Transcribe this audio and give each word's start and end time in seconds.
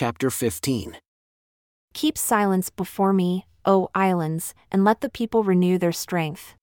chapter 0.00 0.30
15. 0.30 0.96
Keep 1.92 2.16
silence 2.16 2.70
before 2.70 3.12
me, 3.12 3.44
O 3.66 3.90
islands, 3.94 4.54
and 4.72 4.82
let 4.82 5.02
the 5.02 5.10
people 5.10 5.44
renew 5.44 5.76
their 5.76 5.92
strength. 5.92 6.54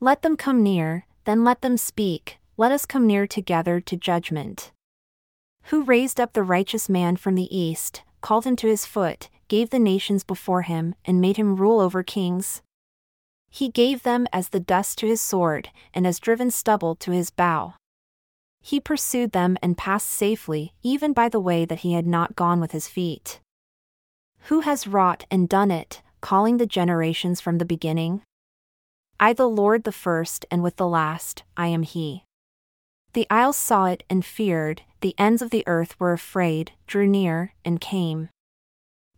Let 0.00 0.22
them 0.22 0.38
come 0.38 0.62
near, 0.62 1.04
then 1.24 1.44
let 1.44 1.60
them 1.60 1.76
speak, 1.76 2.38
let 2.56 2.72
us 2.72 2.86
come 2.86 3.06
near 3.06 3.26
together 3.26 3.78
to 3.80 3.94
judgment. 3.98 4.72
Who 5.64 5.84
raised 5.84 6.18
up 6.18 6.32
the 6.32 6.42
righteous 6.42 6.88
man 6.88 7.16
from 7.16 7.34
the 7.34 7.54
east, 7.54 8.00
called 8.22 8.46
him 8.46 8.56
to 8.56 8.68
his 8.68 8.86
foot, 8.86 9.28
gave 9.48 9.68
the 9.68 9.78
nations 9.78 10.24
before 10.24 10.62
him, 10.62 10.94
and 11.04 11.20
made 11.20 11.36
him 11.36 11.56
rule 11.56 11.78
over 11.78 12.02
kings? 12.02 12.62
He 13.50 13.68
gave 13.68 14.02
them 14.02 14.26
as 14.32 14.48
the 14.48 14.60
dust 14.60 14.96
to 15.00 15.06
his 15.06 15.20
sword, 15.20 15.68
and 15.92 16.06
as 16.06 16.18
driven 16.18 16.50
stubble 16.50 16.94
to 16.94 17.10
his 17.10 17.28
bow. 17.28 17.74
He 18.66 18.80
pursued 18.80 19.30
them 19.30 19.56
and 19.62 19.78
passed 19.78 20.08
safely, 20.08 20.72
even 20.82 21.12
by 21.12 21.28
the 21.28 21.38
way 21.38 21.64
that 21.64 21.86
he 21.86 21.92
had 21.92 22.04
not 22.04 22.34
gone 22.34 22.58
with 22.58 22.72
his 22.72 22.88
feet. 22.88 23.38
Who 24.48 24.62
has 24.62 24.88
wrought 24.88 25.24
and 25.30 25.48
done 25.48 25.70
it, 25.70 26.02
calling 26.20 26.56
the 26.56 26.66
generations 26.66 27.40
from 27.40 27.58
the 27.58 27.64
beginning? 27.64 28.22
I, 29.20 29.34
the 29.34 29.48
Lord, 29.48 29.84
the 29.84 29.92
first, 29.92 30.46
and 30.50 30.64
with 30.64 30.78
the 30.78 30.88
last, 30.88 31.44
I 31.56 31.68
am 31.68 31.84
He. 31.84 32.24
The 33.12 33.28
isles 33.30 33.56
saw 33.56 33.84
it 33.84 34.02
and 34.10 34.24
feared, 34.24 34.82
the 35.00 35.14
ends 35.16 35.42
of 35.42 35.50
the 35.50 35.62
earth 35.68 35.94
were 36.00 36.12
afraid, 36.12 36.72
drew 36.88 37.06
near, 37.06 37.54
and 37.64 37.80
came. 37.80 38.30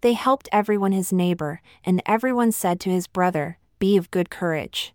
They 0.03 0.13
helped 0.13 0.51
everyone 0.53 0.93
his 0.93 1.11
neighbor, 1.11 1.63
and 1.87 2.03
everyone 2.05 2.53
said 2.53 2.81
to 2.81 2.91
his 2.91 3.07
brother, 3.07 3.57
Be 3.79 3.97
of 3.97 4.11
good 4.11 4.29
courage. 4.29 4.93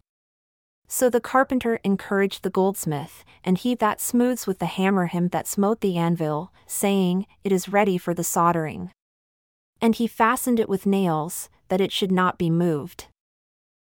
So 0.88 1.10
the 1.10 1.22
carpenter 1.22 1.80
encouraged 1.84 2.44
the 2.44 2.50
goldsmith, 2.50 3.24
and 3.44 3.58
he 3.58 3.76
that 3.76 4.00
smooths 4.00 4.46
with 4.46 4.60
the 4.60 4.66
hammer 4.66 5.08
him 5.08 5.30
that 5.30 5.48
smote 5.48 5.82
the 5.82 5.98
anvil, 5.98 6.52
saying, 6.68 7.26
It 7.44 7.52
is 7.52 7.70
ready 7.70 7.98
for 7.98 8.14
the 8.14 8.24
soldering. 8.24 8.92
And 9.82 9.96
he 9.96 10.08
fastened 10.08 10.60
it 10.60 10.70
with 10.70 10.86
nails, 10.86 11.50
that 11.70 11.82
it 11.82 11.92
should 11.92 12.12
not 12.12 12.38
be 12.38 12.50
moved. 12.50 13.08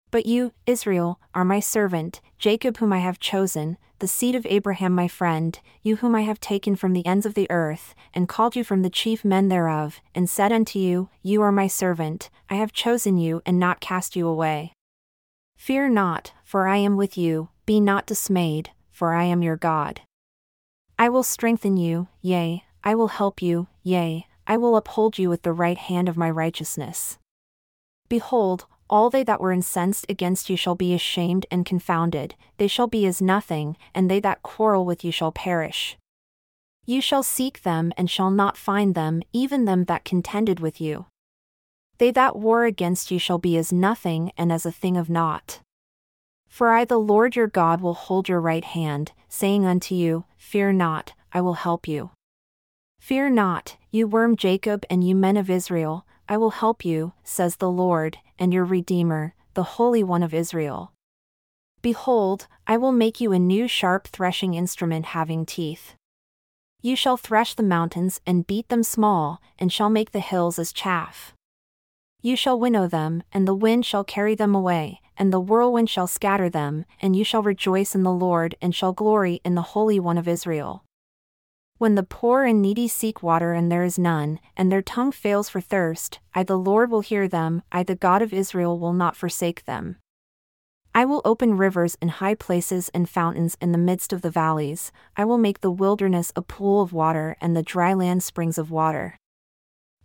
But 0.10 0.26
you, 0.26 0.54
Israel, 0.66 1.20
are 1.36 1.46
my 1.46 1.60
servant, 1.60 2.22
Jacob 2.38 2.78
whom 2.78 2.94
I 2.94 3.00
have 3.00 3.20
chosen, 3.20 3.78
the 4.00 4.08
seed 4.08 4.36
of 4.36 4.46
Abraham 4.46 4.94
my 4.94 5.08
friend, 5.08 5.60
you 5.82 5.98
whom 5.98 6.16
I 6.16 6.22
have 6.22 6.40
taken 6.40 6.76
from 6.76 6.94
the 6.94 7.06
ends 7.06 7.26
of 7.26 7.34
the 7.34 7.50
earth, 7.50 7.94
and 8.14 8.30
called 8.30 8.56
you 8.56 8.64
from 8.64 8.84
the 8.84 8.90
chief 8.90 9.26
men 9.26 9.50
thereof, 9.50 10.00
and 10.16 10.30
said 10.30 10.52
unto 10.52 10.80
you, 10.80 11.10
You 11.24 11.42
are 11.42 11.52
my 11.52 11.68
servant, 11.68 12.30
I 12.50 12.56
have 12.56 12.72
chosen 12.72 13.18
you 13.18 13.42
and 13.46 13.60
not 13.60 13.82
cast 13.82 14.16
you 14.16 14.28
away. 14.28 14.74
Fear 15.58 15.90
not, 15.90 16.32
for 16.44 16.68
I 16.68 16.78
am 16.78 16.96
with 16.96 17.18
you, 17.18 17.50
be 17.66 17.80
not 17.82 18.06
dismayed, 18.06 18.70
for 18.90 19.14
I 19.14 19.26
am 19.26 19.44
your 19.44 19.58
God. 19.58 20.02
I 20.98 21.10
will 21.10 21.24
strengthen 21.24 21.76
you, 21.76 22.08
yea, 22.22 22.64
I 22.84 22.96
will 22.96 23.10
help 23.10 23.42
you, 23.42 23.68
yea, 23.84 24.28
I 24.48 24.56
will 24.56 24.78
uphold 24.78 25.18
you 25.18 25.30
with 25.30 25.42
the 25.42 25.52
right 25.52 25.78
hand 25.78 26.08
of 26.08 26.16
my 26.16 26.30
righteousness. 26.30 27.20
Behold, 28.08 28.66
all 28.90 29.10
they 29.10 29.24
that 29.24 29.42
were 29.42 29.52
incensed 29.52 30.06
against 30.08 30.50
you 30.50 30.56
shall 30.56 30.76
be 30.76 30.94
ashamed 30.94 31.46
and 31.52 31.66
confounded, 31.66 32.36
they 32.58 32.68
shall 32.68 32.88
be 32.88 33.06
as 33.06 33.22
nothing, 33.22 33.76
and 33.94 34.10
they 34.10 34.22
that 34.22 34.44
quarrel 34.44 34.86
with 34.86 35.04
you 35.04 35.12
shall 35.12 35.34
perish. 35.34 35.98
You 36.86 37.02
shall 37.02 37.24
seek 37.24 37.64
them 37.64 37.92
and 37.98 38.10
shall 38.10 38.32
not 38.32 38.56
find 38.56 38.96
them, 38.96 39.22
even 39.34 39.66
them 39.66 39.84
that 39.86 40.06
contended 40.06 40.62
with 40.62 40.80
you. 40.80 41.08
They 41.98 42.12
that 42.12 42.36
war 42.36 42.66
against 42.66 43.10
you 43.12 43.20
shall 43.20 43.40
be 43.40 43.58
as 43.58 43.74
nothing 43.74 44.32
and 44.38 44.52
as 44.52 44.66
a 44.66 44.72
thing 44.72 44.98
of 44.98 45.10
naught. 45.10 45.62
For 46.48 46.70
I, 46.70 46.86
the 46.86 47.00
Lord 47.00 47.36
your 47.36 47.48
God, 47.48 47.82
will 47.82 47.94
hold 47.94 48.30
your 48.30 48.40
right 48.42 48.64
hand, 48.64 49.12
saying 49.28 49.66
unto 49.66 49.96
you, 49.96 50.26
Fear 50.38 50.74
not, 50.74 51.14
I 51.34 51.42
will 51.42 51.56
help 51.56 51.88
you. 51.88 52.12
Fear 53.00 53.32
not, 53.32 53.78
you 53.92 54.08
worm 54.08 54.36
Jacob 54.36 54.86
and 54.90 55.08
you 55.08 55.16
men 55.16 55.38
of 55.38 55.50
Israel, 55.50 56.06
I 56.30 56.38
will 56.38 56.52
help 56.52 56.84
you, 56.84 57.14
says 57.24 57.56
the 57.56 57.70
Lord, 57.70 58.18
and 58.38 58.54
your 58.54 58.66
Redeemer, 58.66 59.34
the 59.54 59.64
Holy 59.64 60.04
One 60.04 60.24
of 60.24 60.34
Israel. 60.34 60.92
Behold, 61.82 62.48
I 62.66 62.78
will 62.78 62.92
make 62.92 63.22
you 63.22 63.32
a 63.32 63.40
new 63.40 63.68
sharp 63.68 64.08
threshing 64.08 64.54
instrument 64.54 65.08
having 65.08 65.46
teeth. 65.46 65.96
You 66.82 66.96
shall 66.96 67.18
thresh 67.18 67.54
the 67.54 67.64
mountains 67.64 68.20
and 68.26 68.48
beat 68.48 68.70
them 68.70 68.84
small, 68.84 69.42
and 69.58 69.72
shall 69.72 69.90
make 69.90 70.12
the 70.12 70.20
hills 70.20 70.60
as 70.60 70.74
chaff. 70.74 71.34
You 72.28 72.36
shall 72.36 72.60
winnow 72.60 72.90
them, 72.90 73.24
and 73.32 73.48
the 73.48 73.56
wind 73.56 73.86
shall 73.86 74.04
carry 74.04 74.36
them 74.36 74.54
away, 74.54 75.00
and 75.16 75.32
the 75.32 75.40
whirlwind 75.40 75.90
shall 75.90 76.08
scatter 76.08 76.50
them, 76.50 76.84
and 77.02 77.16
you 77.16 77.24
shall 77.24 77.42
rejoice 77.42 77.96
in 77.96 78.04
the 78.04 78.12
Lord 78.12 78.54
and 78.62 78.76
shall 78.76 78.92
glory 78.92 79.40
in 79.46 79.56
the 79.56 79.72
Holy 79.72 79.98
One 79.98 80.18
of 80.18 80.28
Israel. 80.28 80.84
When 81.78 81.96
the 81.96 82.04
poor 82.04 82.44
and 82.44 82.62
needy 82.62 82.90
seek 82.90 83.24
water 83.24 83.54
and 83.54 83.72
there 83.72 83.86
is 83.86 83.98
none, 83.98 84.42
and 84.58 84.70
their 84.70 84.82
tongue 84.82 85.14
fails 85.14 85.48
for 85.48 85.62
thirst, 85.62 86.20
I 86.36 86.44
the 86.44 86.60
Lord 86.60 86.92
will 86.92 87.00
hear 87.00 87.30
them, 87.30 87.64
I 87.72 87.84
the 87.84 87.96
God 87.96 88.22
of 88.22 88.34
Israel 88.34 88.78
will 88.78 88.92
not 88.92 89.16
forsake 89.16 89.64
them. 89.64 89.96
I 90.94 91.06
will 91.06 91.22
open 91.24 91.56
rivers 91.56 91.98
in 92.02 92.10
high 92.10 92.36
places 92.36 92.90
and 92.94 93.08
fountains 93.08 93.56
in 93.62 93.72
the 93.72 93.78
midst 93.78 94.12
of 94.12 94.22
the 94.22 94.30
valleys, 94.30 94.92
I 95.16 95.24
will 95.24 95.38
make 95.38 95.62
the 95.62 95.72
wilderness 95.72 96.34
a 96.36 96.42
pool 96.42 96.82
of 96.82 96.92
water 96.92 97.38
and 97.40 97.56
the 97.56 97.64
dry 97.64 97.94
land 97.94 98.22
springs 98.22 98.58
of 98.58 98.70
water. 98.70 99.18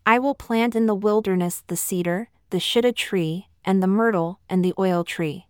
I 0.04 0.18
will 0.18 0.34
plant 0.34 0.74
in 0.74 0.86
the 0.86 0.94
wilderness 0.96 1.62
the 1.68 1.76
cedar, 1.76 2.28
the 2.50 2.58
shittim 2.58 2.94
tree, 2.94 3.48
and 3.64 3.80
the 3.80 3.86
myrtle, 3.86 4.40
and 4.48 4.64
the 4.64 4.74
oil 4.76 5.04
tree. 5.04 5.46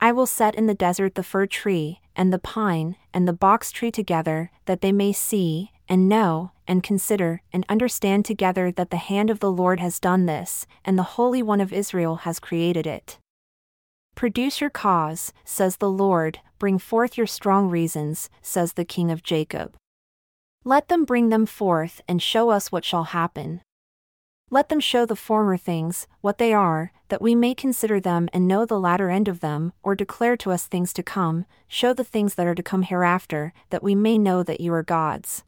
I 0.00 0.12
will 0.12 0.26
set 0.26 0.54
in 0.54 0.66
the 0.66 0.74
desert 0.74 1.14
the 1.14 1.22
fir 1.22 1.44
tree, 1.44 2.00
and 2.16 2.32
the 2.32 2.38
pine, 2.38 2.96
and 3.12 3.28
the 3.28 3.34
box 3.34 3.70
tree 3.70 3.90
together, 3.90 4.50
that 4.64 4.80
they 4.80 4.92
may 4.92 5.12
see, 5.12 5.72
and 5.90 6.08
know, 6.08 6.52
and 6.66 6.82
consider, 6.82 7.42
and 7.52 7.66
understand 7.68 8.24
together 8.24 8.72
that 8.72 8.90
the 8.90 8.96
hand 8.96 9.28
of 9.28 9.40
the 9.40 9.52
Lord 9.52 9.78
has 9.78 10.00
done 10.00 10.24
this, 10.24 10.66
and 10.82 10.98
the 10.98 11.02
Holy 11.02 11.42
One 11.42 11.60
of 11.60 11.72
Israel 11.72 12.16
has 12.16 12.40
created 12.40 12.86
it. 12.86 13.18
Produce 14.14 14.62
your 14.62 14.70
cause, 14.70 15.34
says 15.44 15.76
the 15.76 15.90
Lord, 15.90 16.40
bring 16.58 16.78
forth 16.78 17.18
your 17.18 17.26
strong 17.26 17.68
reasons, 17.68 18.30
says 18.40 18.72
the 18.72 18.86
King 18.86 19.10
of 19.10 19.22
Jacob. 19.22 19.74
Let 20.64 20.88
them 20.88 21.04
bring 21.04 21.30
them 21.30 21.46
forth 21.46 22.02
and 22.06 22.20
show 22.20 22.50
us 22.50 22.70
what 22.70 22.84
shall 22.84 23.04
happen. 23.04 23.62
Let 24.50 24.68
them 24.68 24.80
show 24.80 25.06
the 25.06 25.16
former 25.16 25.56
things, 25.56 26.06
what 26.20 26.36
they 26.36 26.52
are, 26.52 26.92
that 27.08 27.22
we 27.22 27.34
may 27.34 27.54
consider 27.54 27.98
them 27.98 28.28
and 28.32 28.46
know 28.46 28.66
the 28.66 28.78
latter 28.78 29.08
end 29.08 29.26
of 29.26 29.40
them, 29.40 29.72
or 29.82 29.94
declare 29.94 30.36
to 30.36 30.50
us 30.50 30.66
things 30.66 30.92
to 30.94 31.02
come, 31.02 31.46
show 31.66 31.94
the 31.94 32.04
things 32.04 32.34
that 32.34 32.46
are 32.46 32.54
to 32.54 32.62
come 32.62 32.82
hereafter, 32.82 33.54
that 33.70 33.82
we 33.82 33.94
may 33.94 34.18
know 34.18 34.42
that 34.42 34.60
you 34.60 34.74
are 34.74 34.82
gods. 34.82 35.44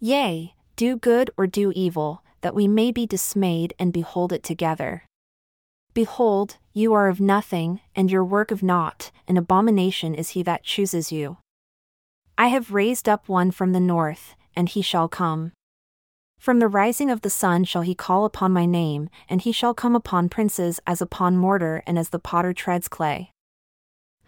Yea, 0.00 0.54
do 0.74 0.96
good 0.96 1.30
or 1.36 1.46
do 1.46 1.72
evil, 1.76 2.24
that 2.40 2.54
we 2.54 2.66
may 2.66 2.90
be 2.90 3.06
dismayed 3.06 3.74
and 3.78 3.92
behold 3.92 4.32
it 4.32 4.42
together. 4.42 5.04
Behold, 5.94 6.56
you 6.72 6.92
are 6.94 7.08
of 7.08 7.20
nothing, 7.20 7.80
and 7.94 8.10
your 8.10 8.24
work 8.24 8.50
of 8.50 8.62
naught, 8.62 9.12
an 9.28 9.36
abomination 9.36 10.14
is 10.14 10.30
he 10.30 10.42
that 10.42 10.64
chooses 10.64 11.12
you. 11.12 11.36
I 12.38 12.48
have 12.48 12.72
raised 12.72 13.08
up 13.08 13.28
one 13.28 13.50
from 13.50 13.72
the 13.72 13.80
north, 13.80 14.34
and 14.54 14.68
he 14.68 14.82
shall 14.82 15.08
come. 15.08 15.52
From 16.38 16.58
the 16.58 16.68
rising 16.68 17.10
of 17.10 17.22
the 17.22 17.30
sun 17.30 17.64
shall 17.64 17.82
he 17.82 17.94
call 17.94 18.26
upon 18.26 18.52
my 18.52 18.66
name, 18.66 19.08
and 19.28 19.40
he 19.40 19.52
shall 19.52 19.72
come 19.72 19.96
upon 19.96 20.28
princes 20.28 20.78
as 20.86 21.00
upon 21.00 21.38
mortar 21.38 21.82
and 21.86 21.98
as 21.98 22.10
the 22.10 22.18
potter 22.18 22.52
treads 22.52 22.88
clay. 22.88 23.30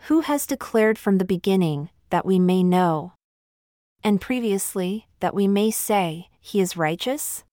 Who 0.07 0.23
has 0.23 0.47
declared 0.47 0.99
from 0.99 1.19
the 1.19 1.25
beginning, 1.25 1.91
that 2.09 2.25
we 2.25 2.39
may 2.39 2.63
know? 2.63 3.13
And 4.03 4.21
previously, 4.21 5.07
that 5.21 5.35
we 5.35 5.47
may 5.47 5.71
say, 5.71 6.29
He 6.41 6.61
is 6.61 6.77
righteous? 6.77 7.45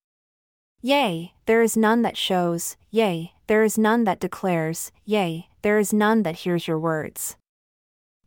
Yea, 0.81 1.33
there 1.47 1.61
is 1.61 1.75
none 1.75 2.01
that 2.03 2.15
shows, 2.15 2.77
yea, 2.91 3.33
there 3.47 3.63
is 3.63 3.77
none 3.77 4.03
that 4.05 4.19
declares, 4.19 4.91
yea, 5.03 5.49
there 5.63 5.79
is 5.79 5.91
none 5.91 6.23
that 6.23 6.37
hears 6.37 6.67
your 6.67 6.79
words. 6.79 7.35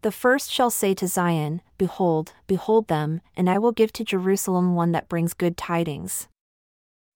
The 0.03 0.13
first 0.13 0.51
shall 0.51 0.71
say 0.71 0.95
to 0.95 1.09
Zion, 1.09 1.61
Behold, 1.77 2.33
behold 2.47 2.87
them, 2.87 3.21
and 3.37 3.51
I 3.51 3.59
will 3.59 3.73
give 3.73 3.93
to 3.95 4.05
Jerusalem 4.05 4.75
one 4.75 4.93
that 4.93 5.09
brings 5.09 5.35
good 5.35 5.57
tidings. 5.57 6.29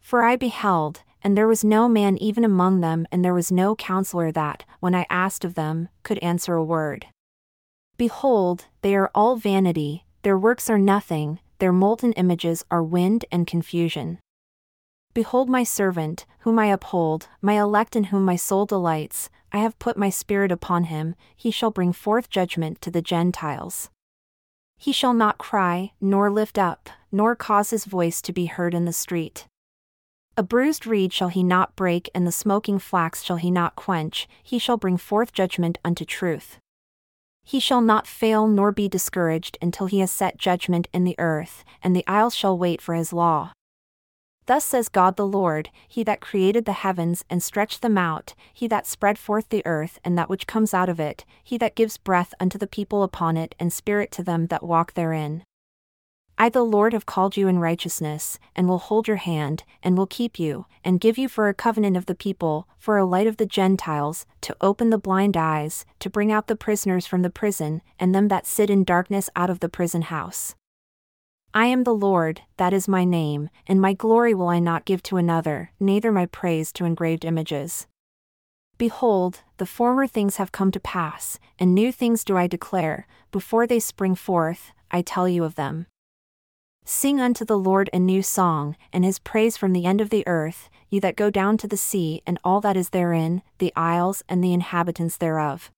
For 0.01 0.25
I 0.25 0.35
beheld, 0.35 1.03
and 1.23 1.39
there 1.39 1.47
was 1.47 1.63
no 1.63 1.89
man 1.89 2.19
even 2.19 2.45
among 2.45 2.81
them, 2.81 3.07
and 3.13 3.25
there 3.25 3.35
was 3.35 3.53
no 3.53 3.77
counselor 3.77 4.33
that, 4.33 4.65
when 4.81 4.95
I 4.95 5.07
asked 5.09 5.45
of 5.45 5.55
them, 5.55 5.89
could 6.03 6.19
answer 6.19 6.55
a 6.55 6.65
word. 6.65 7.07
Behold, 7.97 8.67
they 8.81 8.97
are 8.97 9.11
all 9.15 9.37
vanity, 9.37 10.05
their 10.23 10.37
works 10.37 10.69
are 10.69 10.79
nothing, 10.79 11.39
their 11.59 11.73
molten 11.73 12.13
images 12.15 12.65
are 12.69 12.83
wind 12.83 13.25
and 13.31 13.47
confusion. 13.47 14.19
Behold 15.15 15.49
my 15.49 15.63
servant, 15.63 16.27
whom 16.41 16.59
I 16.59 16.67
uphold, 16.67 17.29
my 17.41 17.61
elect 17.61 17.95
in 17.95 18.05
whom 18.05 18.25
my 18.25 18.35
soul 18.35 18.67
delights, 18.67 19.31
I 19.53 19.59
have 19.59 19.79
put 19.79 19.99
my 19.99 20.09
spirit 20.09 20.51
upon 20.51 20.85
him, 20.85 21.15
he 21.37 21.51
shall 21.51 21.71
bring 21.71 21.93
forth 21.93 22.31
judgment 22.31 22.81
to 22.81 22.91
the 22.91 23.03
Gentiles. 23.03 23.91
He 24.79 24.93
shall 24.93 25.13
not 25.13 25.37
cry, 25.37 25.93
nor 26.01 26.31
lift 26.31 26.59
up, 26.59 26.89
nor 27.13 27.37
cause 27.37 27.71
his 27.71 27.85
voice 27.85 28.23
to 28.23 28.33
be 28.33 28.47
heard 28.47 28.75
in 28.75 28.87
the 28.87 28.93
street. 28.93 29.47
A 30.39 30.43
bruised 30.43 30.87
reed 30.87 31.13
shall 31.13 31.29
he 31.29 31.45
not 31.45 31.77
break, 31.77 32.09
and 32.15 32.27
the 32.27 32.33
smoking 32.33 32.79
flax 32.79 33.23
shall 33.23 33.37
he 33.37 33.51
not 33.51 33.77
quench, 33.77 34.27
he 34.43 34.59
shall 34.59 34.79
bring 34.79 34.97
forth 34.97 35.35
judgment 35.35 35.77
unto 35.85 36.07
truth. 36.07 36.59
He 37.45 37.61
shall 37.61 37.83
not 37.83 38.07
fail 38.07 38.47
nor 38.47 38.73
be 38.73 38.89
discouraged 38.89 39.59
until 39.61 39.87
he 39.87 40.01
has 40.01 40.11
set 40.11 40.39
judgment 40.39 40.89
in 40.95 41.05
the 41.05 41.17
earth, 41.19 41.65
and 41.83 41.95
the 41.95 42.07
isles 42.07 42.35
shall 42.35 42.57
wait 42.57 42.81
for 42.81 42.95
his 42.95 43.13
law. 43.13 43.53
Thus 44.47 44.65
says 44.65 44.89
God 44.89 45.17
the 45.17 45.27
Lord, 45.27 45.71
He 45.89 46.03
that 46.05 46.21
created 46.21 46.65
the 46.65 46.73
heavens 46.73 47.25
and 47.31 47.43
stretched 47.43 47.81
them 47.81 47.97
out, 47.97 48.35
He 48.53 48.67
that 48.69 48.87
spread 48.87 49.19
forth 49.19 49.49
the 49.49 49.65
earth 49.65 50.01
and 50.05 50.19
that 50.19 50.29
which 50.29 50.47
comes 50.47 50.75
out 50.75 50.89
of 50.89 50.99
it, 50.99 51.25
He 51.45 51.59
that 51.59 51.77
gives 51.77 51.97
breath 51.97 52.35
unto 52.41 52.59
the 52.59 52.67
people 52.67 53.03
upon 53.03 53.37
it 53.37 53.55
and 53.61 53.73
spirit 53.73 54.11
to 54.13 54.23
them 54.23 54.47
that 54.47 54.65
walk 54.65 54.95
therein. 54.95 55.45
I, 56.39 56.49
the 56.49 56.65
Lord, 56.65 56.93
have 56.93 57.07
called 57.07 57.37
you 57.37 57.47
in 57.47 57.61
righteousness, 57.61 58.39
and 58.57 58.67
will 58.67 58.79
hold 58.79 59.07
your 59.07 59.19
hand, 59.19 59.63
and 59.83 59.97
will 59.97 60.07
keep 60.07 60.41
you, 60.41 60.67
and 60.83 60.99
give 60.99 61.17
you 61.17 61.29
for 61.29 61.49
a 61.49 61.55
covenant 61.55 61.97
of 61.97 62.07
the 62.07 62.15
people, 62.15 62.67
for 62.79 62.97
a 62.97 63.05
light 63.05 63.29
of 63.29 63.37
the 63.37 63.47
Gentiles, 63.47 64.27
to 64.41 64.57
open 64.61 64.91
the 64.91 64.99
blind 64.99 65.37
eyes, 65.37 65.85
to 66.01 66.11
bring 66.11 66.33
out 66.33 66.49
the 66.49 66.57
prisoners 66.57 67.07
from 67.07 67.23
the 67.23 67.31
prison, 67.31 67.81
and 68.01 68.13
them 68.13 68.27
that 68.29 68.47
sit 68.47 68.71
in 68.71 68.83
darkness 68.83 69.31
out 69.37 69.51
of 69.51 69.61
the 69.61 69.69
prison 69.69 70.03
house. 70.03 70.57
I 71.55 71.67
am 71.67 71.85
the 71.85 71.95
Lord, 71.95 72.41
that 72.57 72.73
is 72.73 72.89
my 72.89 73.05
name, 73.05 73.51
and 73.67 73.79
my 73.79 73.93
glory 73.93 74.33
will 74.33 74.49
I 74.49 74.59
not 74.59 74.87
give 74.87 75.03
to 75.05 75.19
another, 75.19 75.71
neither 75.79 76.11
my 76.11 76.25
praise 76.25 76.73
to 76.73 76.87
engraved 76.87 77.27
images. 77.27 77.87
Behold, 78.79 79.43
the 79.59 79.67
former 79.67 80.07
things 80.07 80.37
have 80.37 80.51
come 80.51 80.71
to 80.71 80.81
pass, 80.81 81.39
and 81.59 81.75
new 81.75 81.93
things 81.93 82.25
do 82.25 82.39
I 82.39 82.47
declare, 82.47 83.07
before 83.31 83.67
they 83.67 83.81
spring 83.81 84.15
forth, 84.15 84.73
I 84.91 85.03
tell 85.03 85.29
you 85.29 85.45
of 85.45 85.57
them. 85.57 85.87
Sing 86.87 87.21
unto 87.21 87.45
the 87.45 87.59
Lord 87.59 87.91
a 87.93 87.99
new 87.99 88.23
song, 88.23 88.75
and 88.91 89.05
his 89.05 89.19
praise 89.19 89.59
from 89.59 89.75
the 89.75 89.85
end 89.85 90.01
of 90.01 90.09
the 90.09 90.27
earth, 90.27 90.71
you 90.89 91.03
that 91.03 91.17
go 91.17 91.29
down 91.29 91.59
to 91.59 91.69
the 91.69 91.77
sea 91.77 92.23
and 92.27 92.39
all 92.43 92.63
that 92.63 92.79
is 92.79 92.91
therein, 92.91 93.43
the 93.59 93.75
isles 93.77 94.25
and 94.27 94.43
the 94.43 94.55
inhabitants 94.55 95.19
thereof. 95.19 95.71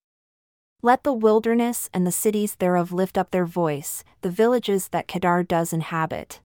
Let 0.84 1.02
the 1.02 1.14
wilderness 1.14 1.88
and 1.94 2.06
the 2.06 2.12
cities 2.12 2.56
thereof 2.56 2.92
lift 2.92 3.16
up 3.16 3.30
their 3.30 3.46
voice, 3.46 4.04
the 4.20 4.28
villages 4.28 4.88
that 4.88 5.08
Kedar 5.08 5.42
does 5.42 5.72
inhabit. 5.72 6.40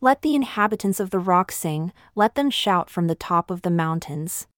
Let 0.00 0.22
the 0.22 0.34
inhabitants 0.34 0.98
of 0.98 1.10
the 1.10 1.20
rock 1.20 1.52
sing, 1.52 1.92
let 2.16 2.34
them 2.34 2.50
shout 2.50 2.90
from 2.90 3.06
the 3.06 3.14
top 3.14 3.52
of 3.52 3.62
the 3.62 3.70
mountains. 3.70 4.48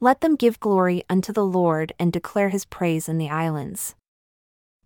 Let 0.00 0.22
them 0.22 0.34
give 0.34 0.60
glory 0.60 1.04
unto 1.10 1.30
the 1.30 1.44
Lord 1.44 1.92
and 1.98 2.10
declare 2.10 2.48
his 2.48 2.64
praise 2.64 3.06
in 3.06 3.18
the 3.18 3.28
islands. 3.28 3.94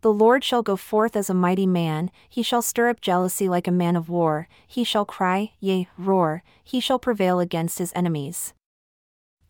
The 0.00 0.12
Lord 0.12 0.42
shall 0.42 0.64
go 0.64 0.74
forth 0.74 1.14
as 1.14 1.30
a 1.30 1.32
mighty 1.32 1.66
man, 1.66 2.10
he 2.28 2.42
shall 2.42 2.62
stir 2.62 2.88
up 2.88 3.00
jealousy 3.00 3.48
like 3.48 3.68
a 3.68 3.70
man 3.70 3.94
of 3.94 4.08
war, 4.08 4.48
he 4.66 4.82
shall 4.82 5.04
cry, 5.04 5.52
yea, 5.60 5.86
roar, 5.96 6.42
he 6.64 6.80
shall 6.80 6.98
prevail 6.98 7.38
against 7.38 7.78
his 7.78 7.92
enemies. 7.94 8.54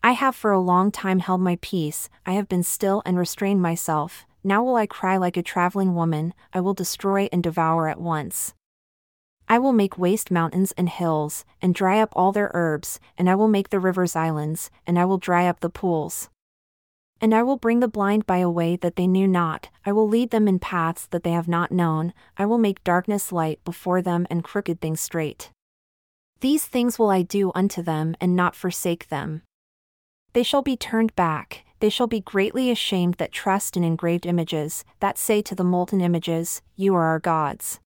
I 0.03 0.13
have 0.13 0.35
for 0.35 0.51
a 0.51 0.59
long 0.59 0.91
time 0.91 1.19
held 1.19 1.41
my 1.41 1.59
peace, 1.61 2.09
I 2.25 2.33
have 2.33 2.49
been 2.49 2.63
still 2.63 3.03
and 3.05 3.19
restrained 3.19 3.61
myself, 3.61 4.25
now 4.43 4.63
will 4.63 4.75
I 4.75 4.87
cry 4.87 5.17
like 5.17 5.37
a 5.37 5.43
traveling 5.43 5.93
woman, 5.93 6.33
I 6.51 6.59
will 6.59 6.73
destroy 6.73 7.29
and 7.31 7.43
devour 7.43 7.87
at 7.87 8.01
once. 8.01 8.55
I 9.47 9.59
will 9.59 9.73
make 9.73 9.99
waste 9.99 10.31
mountains 10.31 10.71
and 10.71 10.89
hills, 10.89 11.45
and 11.61 11.75
dry 11.75 11.99
up 11.99 12.13
all 12.15 12.31
their 12.31 12.49
herbs, 12.55 12.99
and 13.15 13.29
I 13.29 13.35
will 13.35 13.47
make 13.47 13.69
the 13.69 13.79
rivers 13.79 14.15
islands, 14.15 14.71
and 14.87 14.97
I 14.97 15.05
will 15.05 15.19
dry 15.19 15.45
up 15.45 15.59
the 15.59 15.69
pools. 15.69 16.29
And 17.19 17.35
I 17.35 17.43
will 17.43 17.57
bring 17.57 17.79
the 17.79 17.87
blind 17.87 18.25
by 18.25 18.37
a 18.37 18.49
way 18.49 18.75
that 18.77 18.95
they 18.95 19.05
knew 19.05 19.27
not, 19.27 19.69
I 19.85 19.91
will 19.91 20.07
lead 20.07 20.31
them 20.31 20.47
in 20.47 20.57
paths 20.57 21.05
that 21.11 21.23
they 21.23 21.33
have 21.33 21.47
not 21.47 21.71
known, 21.71 22.13
I 22.37 22.47
will 22.47 22.57
make 22.57 22.83
darkness 22.83 23.31
light 23.31 23.63
before 23.63 24.01
them 24.01 24.25
and 24.31 24.43
crooked 24.43 24.81
things 24.81 24.99
straight. 24.99 25.51
These 26.39 26.65
things 26.65 26.97
will 26.97 27.11
I 27.11 27.21
do 27.21 27.51
unto 27.53 27.83
them 27.83 28.15
and 28.19 28.35
not 28.35 28.55
forsake 28.55 29.09
them. 29.09 29.43
They 30.33 30.43
shall 30.43 30.61
be 30.61 30.77
turned 30.77 31.15
back, 31.15 31.65
they 31.81 31.89
shall 31.89 32.07
be 32.07 32.21
greatly 32.21 32.71
ashamed 32.71 33.15
that 33.15 33.31
trust 33.31 33.75
in 33.75 33.83
engraved 33.83 34.25
images, 34.25 34.85
that 34.99 35.17
say 35.17 35.41
to 35.41 35.55
the 35.55 35.63
molten 35.63 35.99
images, 35.99 36.61
You 36.75 36.95
are 36.95 37.05
our 37.05 37.19
gods. 37.19 37.79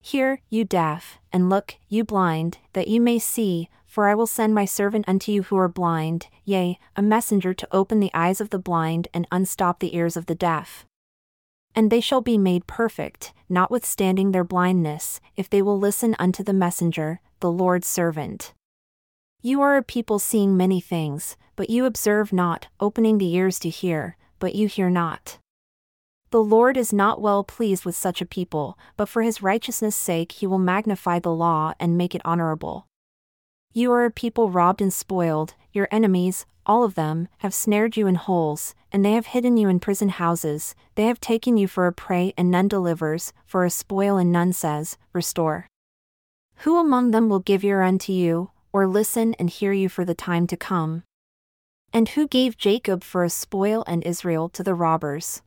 Hear, 0.00 0.40
you 0.48 0.64
deaf, 0.64 1.18
and 1.32 1.50
look, 1.50 1.74
you 1.88 2.04
blind, 2.04 2.58
that 2.74 2.86
you 2.86 3.00
may 3.00 3.18
see, 3.18 3.68
for 3.86 4.08
I 4.08 4.14
will 4.14 4.26
send 4.26 4.54
my 4.54 4.66
servant 4.66 5.06
unto 5.08 5.32
you 5.32 5.42
who 5.44 5.56
are 5.56 5.68
blind, 5.68 6.28
yea, 6.44 6.78
a 6.94 7.02
messenger 7.02 7.54
to 7.54 7.68
open 7.72 7.98
the 7.98 8.12
eyes 8.14 8.40
of 8.40 8.50
the 8.50 8.58
blind 8.58 9.08
and 9.12 9.26
unstop 9.32 9.80
the 9.80 9.96
ears 9.96 10.16
of 10.16 10.26
the 10.26 10.34
deaf. 10.34 10.84
And 11.74 11.90
they 11.90 12.00
shall 12.00 12.20
be 12.20 12.38
made 12.38 12.66
perfect, 12.66 13.32
notwithstanding 13.48 14.30
their 14.30 14.44
blindness, 14.44 15.20
if 15.34 15.50
they 15.50 15.62
will 15.62 15.78
listen 15.78 16.14
unto 16.18 16.44
the 16.44 16.52
messenger, 16.52 17.20
the 17.40 17.50
Lord's 17.50 17.88
servant. 17.88 18.52
You 19.40 19.62
are 19.62 19.76
a 19.76 19.82
people 19.82 20.18
seeing 20.18 20.56
many 20.56 20.80
things, 20.80 21.36
but 21.58 21.68
you 21.68 21.86
observe 21.86 22.32
not, 22.32 22.68
opening 22.78 23.18
the 23.18 23.34
ears 23.34 23.58
to 23.58 23.68
hear, 23.68 24.16
but 24.38 24.54
you 24.54 24.68
hear 24.68 24.88
not. 24.88 25.38
The 26.30 26.40
Lord 26.40 26.76
is 26.76 26.92
not 26.92 27.20
well 27.20 27.42
pleased 27.42 27.84
with 27.84 27.96
such 27.96 28.22
a 28.22 28.26
people, 28.26 28.78
but 28.96 29.08
for 29.08 29.22
his 29.22 29.42
righteousness' 29.42 29.96
sake 29.96 30.30
he 30.30 30.46
will 30.46 30.60
magnify 30.60 31.18
the 31.18 31.34
law 31.34 31.72
and 31.80 31.98
make 31.98 32.14
it 32.14 32.22
honorable. 32.24 32.86
You 33.72 33.90
are 33.90 34.04
a 34.04 34.10
people 34.12 34.50
robbed 34.50 34.80
and 34.80 34.92
spoiled, 34.92 35.54
your 35.72 35.88
enemies, 35.90 36.46
all 36.64 36.84
of 36.84 36.94
them, 36.94 37.26
have 37.38 37.52
snared 37.52 37.96
you 37.96 38.06
in 38.06 38.14
holes, 38.14 38.76
and 38.92 39.04
they 39.04 39.14
have 39.14 39.26
hidden 39.26 39.56
you 39.56 39.68
in 39.68 39.80
prison 39.80 40.10
houses, 40.10 40.76
they 40.94 41.06
have 41.06 41.18
taken 41.18 41.56
you 41.56 41.66
for 41.66 41.88
a 41.88 41.92
prey 41.92 42.32
and 42.38 42.52
none 42.52 42.68
delivers, 42.68 43.32
for 43.44 43.64
a 43.64 43.70
spoil 43.70 44.16
and 44.16 44.30
none 44.30 44.52
says, 44.52 44.96
Restore. 45.12 45.66
Who 46.58 46.78
among 46.78 47.10
them 47.10 47.28
will 47.28 47.40
give 47.40 47.64
ear 47.64 47.82
unto 47.82 48.12
you, 48.12 48.52
or 48.72 48.86
listen 48.86 49.34
and 49.40 49.50
hear 49.50 49.72
you 49.72 49.88
for 49.88 50.04
the 50.04 50.14
time 50.14 50.46
to 50.46 50.56
come. 50.56 51.02
And 51.92 52.10
who 52.10 52.28
gave 52.28 52.58
Jacob 52.58 53.02
for 53.02 53.24
a 53.24 53.30
spoil 53.30 53.82
and 53.86 54.04
Israel 54.04 54.48
to 54.50 54.62
the 54.62 54.74
robbers? 54.74 55.42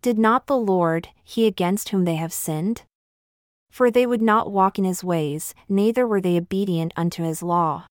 Did 0.00 0.18
not 0.18 0.46
the 0.46 0.56
Lord, 0.56 1.08
he 1.24 1.46
against 1.46 1.88
whom 1.88 2.04
they 2.04 2.16
have 2.16 2.32
sinned? 2.32 2.82
For 3.70 3.90
they 3.90 4.06
would 4.06 4.22
not 4.22 4.52
walk 4.52 4.78
in 4.78 4.84
his 4.84 5.02
ways, 5.02 5.54
neither 5.68 6.06
were 6.06 6.20
they 6.20 6.38
obedient 6.38 6.92
unto 6.96 7.22
his 7.22 7.42
law. 7.42 7.86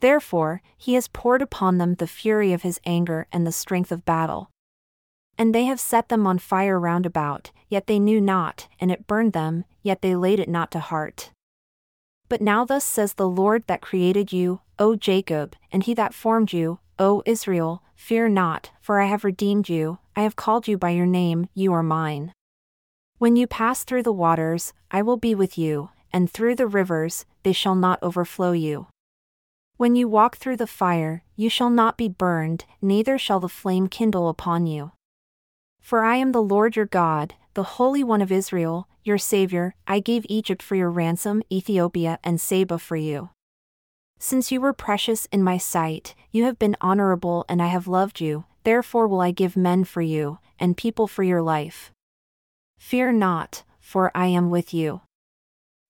Therefore, 0.00 0.62
he 0.76 0.94
has 0.94 1.06
poured 1.08 1.42
upon 1.42 1.78
them 1.78 1.94
the 1.94 2.08
fury 2.08 2.52
of 2.52 2.62
his 2.62 2.80
anger 2.84 3.28
and 3.32 3.46
the 3.46 3.52
strength 3.52 3.92
of 3.92 4.04
battle. 4.04 4.50
And 5.38 5.54
they 5.54 5.64
have 5.66 5.80
set 5.80 6.08
them 6.08 6.26
on 6.26 6.38
fire 6.38 6.78
round 6.78 7.06
about, 7.06 7.52
yet 7.68 7.86
they 7.86 8.00
knew 8.00 8.20
not, 8.20 8.68
and 8.80 8.90
it 8.90 9.06
burned 9.06 9.32
them, 9.32 9.64
yet 9.82 10.02
they 10.02 10.16
laid 10.16 10.40
it 10.40 10.48
not 10.48 10.72
to 10.72 10.80
heart. 10.80 11.30
But 12.32 12.40
now 12.40 12.64
thus 12.64 12.82
says 12.82 13.12
the 13.12 13.28
Lord 13.28 13.64
that 13.66 13.82
created 13.82 14.32
you, 14.32 14.62
O 14.78 14.96
Jacob, 14.96 15.54
and 15.70 15.82
he 15.82 15.92
that 15.92 16.14
formed 16.14 16.50
you, 16.50 16.78
O 16.98 17.22
Israel, 17.26 17.82
fear 17.94 18.26
not, 18.26 18.70
for 18.80 19.02
I 19.02 19.04
have 19.04 19.22
redeemed 19.22 19.68
you, 19.68 19.98
I 20.16 20.22
have 20.22 20.34
called 20.34 20.66
you 20.66 20.78
by 20.78 20.92
your 20.96 21.04
name, 21.04 21.50
you 21.52 21.74
are 21.74 21.82
mine. 21.82 22.32
When 23.18 23.36
you 23.36 23.46
pass 23.46 23.84
through 23.84 24.04
the 24.04 24.14
waters, 24.14 24.72
I 24.90 25.02
will 25.02 25.18
be 25.18 25.34
with 25.34 25.58
you, 25.58 25.90
and 26.10 26.30
through 26.30 26.54
the 26.54 26.66
rivers, 26.66 27.26
they 27.42 27.52
shall 27.52 27.74
not 27.74 28.02
overflow 28.02 28.52
you. 28.52 28.86
When 29.76 29.94
you 29.94 30.08
walk 30.08 30.38
through 30.38 30.56
the 30.56 30.66
fire, 30.66 31.24
you 31.36 31.50
shall 31.50 31.68
not 31.68 31.98
be 31.98 32.08
burned, 32.08 32.64
neither 32.80 33.18
shall 33.18 33.40
the 33.40 33.48
flame 33.50 33.88
kindle 33.88 34.30
upon 34.30 34.66
you. 34.66 34.92
For 35.82 36.02
I 36.02 36.16
am 36.16 36.32
the 36.32 36.40
Lord 36.40 36.76
your 36.76 36.86
God, 36.86 37.34
the 37.52 37.76
Holy 37.76 38.02
One 38.02 38.22
of 38.22 38.32
Israel, 38.32 38.88
your 39.04 39.18
Savior, 39.18 39.74
I 39.86 40.00
gave 40.00 40.24
Egypt 40.28 40.62
for 40.62 40.74
your 40.74 40.90
ransom, 40.90 41.42
Ethiopia 41.50 42.18
and 42.22 42.40
Seba 42.40 42.78
for 42.78 42.96
you. 42.96 43.30
Since 44.18 44.52
you 44.52 44.60
were 44.60 44.72
precious 44.72 45.26
in 45.32 45.42
my 45.42 45.58
sight, 45.58 46.14
you 46.30 46.44
have 46.44 46.58
been 46.58 46.76
honorable 46.80 47.44
and 47.48 47.60
I 47.60 47.66
have 47.66 47.88
loved 47.88 48.20
you, 48.20 48.44
therefore 48.64 49.08
will 49.08 49.20
I 49.20 49.32
give 49.32 49.56
men 49.56 49.84
for 49.84 50.02
you, 50.02 50.38
and 50.58 50.76
people 50.76 51.08
for 51.08 51.22
your 51.22 51.42
life. 51.42 51.90
Fear 52.78 53.12
not, 53.12 53.64
for 53.80 54.10
I 54.14 54.26
am 54.26 54.50
with 54.50 54.72
you. 54.72 55.00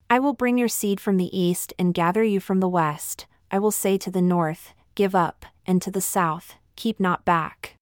I 0.08 0.18
will 0.18 0.32
bring 0.32 0.58
your 0.58 0.68
seed 0.68 1.00
from 1.00 1.16
the 1.16 1.36
east 1.38 1.72
and 1.78 1.94
gather 1.94 2.22
you 2.22 2.40
from 2.40 2.60
the 2.60 2.68
west, 2.68 3.26
I 3.50 3.58
will 3.58 3.70
say 3.70 3.98
to 3.98 4.10
the 4.10 4.22
north, 4.22 4.72
Give 4.94 5.14
up, 5.14 5.46
and 5.66 5.80
to 5.82 5.90
the 5.90 6.00
south, 6.00 6.54
Keep 6.76 7.00
not 7.00 7.24
back. 7.24 7.76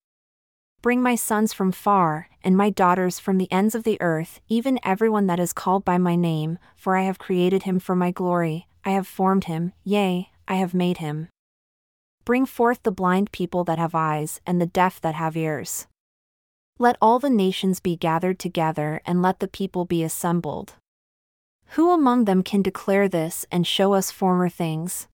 Bring 0.83 1.03
my 1.03 1.15
sons 1.15 1.53
from 1.53 1.73
far, 1.73 2.31
and 2.43 2.57
my 2.57 2.71
daughters 2.71 3.19
from 3.19 3.37
the 3.37 3.53
ends 3.53 3.75
of 3.75 3.85
the 3.85 4.01
earth, 4.01 4.41
even 4.49 4.81
everyone 4.83 5.27
that 5.27 5.39
is 5.39 5.53
called 5.53 5.85
by 5.85 5.99
my 5.99 6.17
name, 6.17 6.59
for 6.75 6.97
I 6.97 7.03
have 7.03 7.19
created 7.19 7.65
him 7.65 7.79
for 7.79 7.95
my 7.95 8.11
glory, 8.11 8.67
I 8.83 8.93
have 8.93 9.07
formed 9.07 9.45
him, 9.45 9.75
yea, 9.85 10.31
I 10.49 10.55
have 10.55 10.73
made 10.73 10.97
him. 10.97 11.29
Bring 12.25 12.47
forth 12.47 12.83
the 12.83 12.93
blind 12.93 13.31
people 13.31 13.63
that 13.65 13.79
have 13.79 13.95
eyes, 13.95 14.41
and 14.47 14.59
the 14.59 14.67
deaf 14.67 15.03
that 15.03 15.15
have 15.15 15.37
ears. 15.37 15.87
Let 16.79 16.97
all 17.03 17.19
the 17.19 17.29
nations 17.29 17.79
be 17.79 17.95
gathered 17.95 18.39
together, 18.39 19.03
and 19.05 19.21
let 19.21 19.41
the 19.41 19.49
people 19.49 19.85
be 19.85 20.03
assembled. 20.03 20.77
Who 21.75 21.91
among 21.91 22.25
them 22.25 22.43
can 22.43 22.63
declare 22.63 23.07
this 23.07 23.45
and 23.53 23.67
show 23.67 23.93
us 23.93 24.11
former 24.11 24.49
things? 24.49 25.09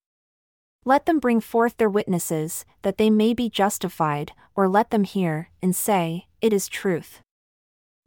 Let 0.89 1.07
them 1.07 1.19
bring 1.19 1.41
forth 1.41 1.79
their 1.79 1.91
witnesses, 1.91 2.65
that 2.83 2.97
they 2.97 3.11
may 3.11 3.35
be 3.35 3.51
justified, 3.51 4.31
or 4.55 4.69
let 4.69 4.91
them 4.91 5.03
hear, 5.03 5.51
and 5.61 5.75
say, 5.75 6.29
It 6.41 6.53
is 6.53 6.69
truth. 6.69 7.21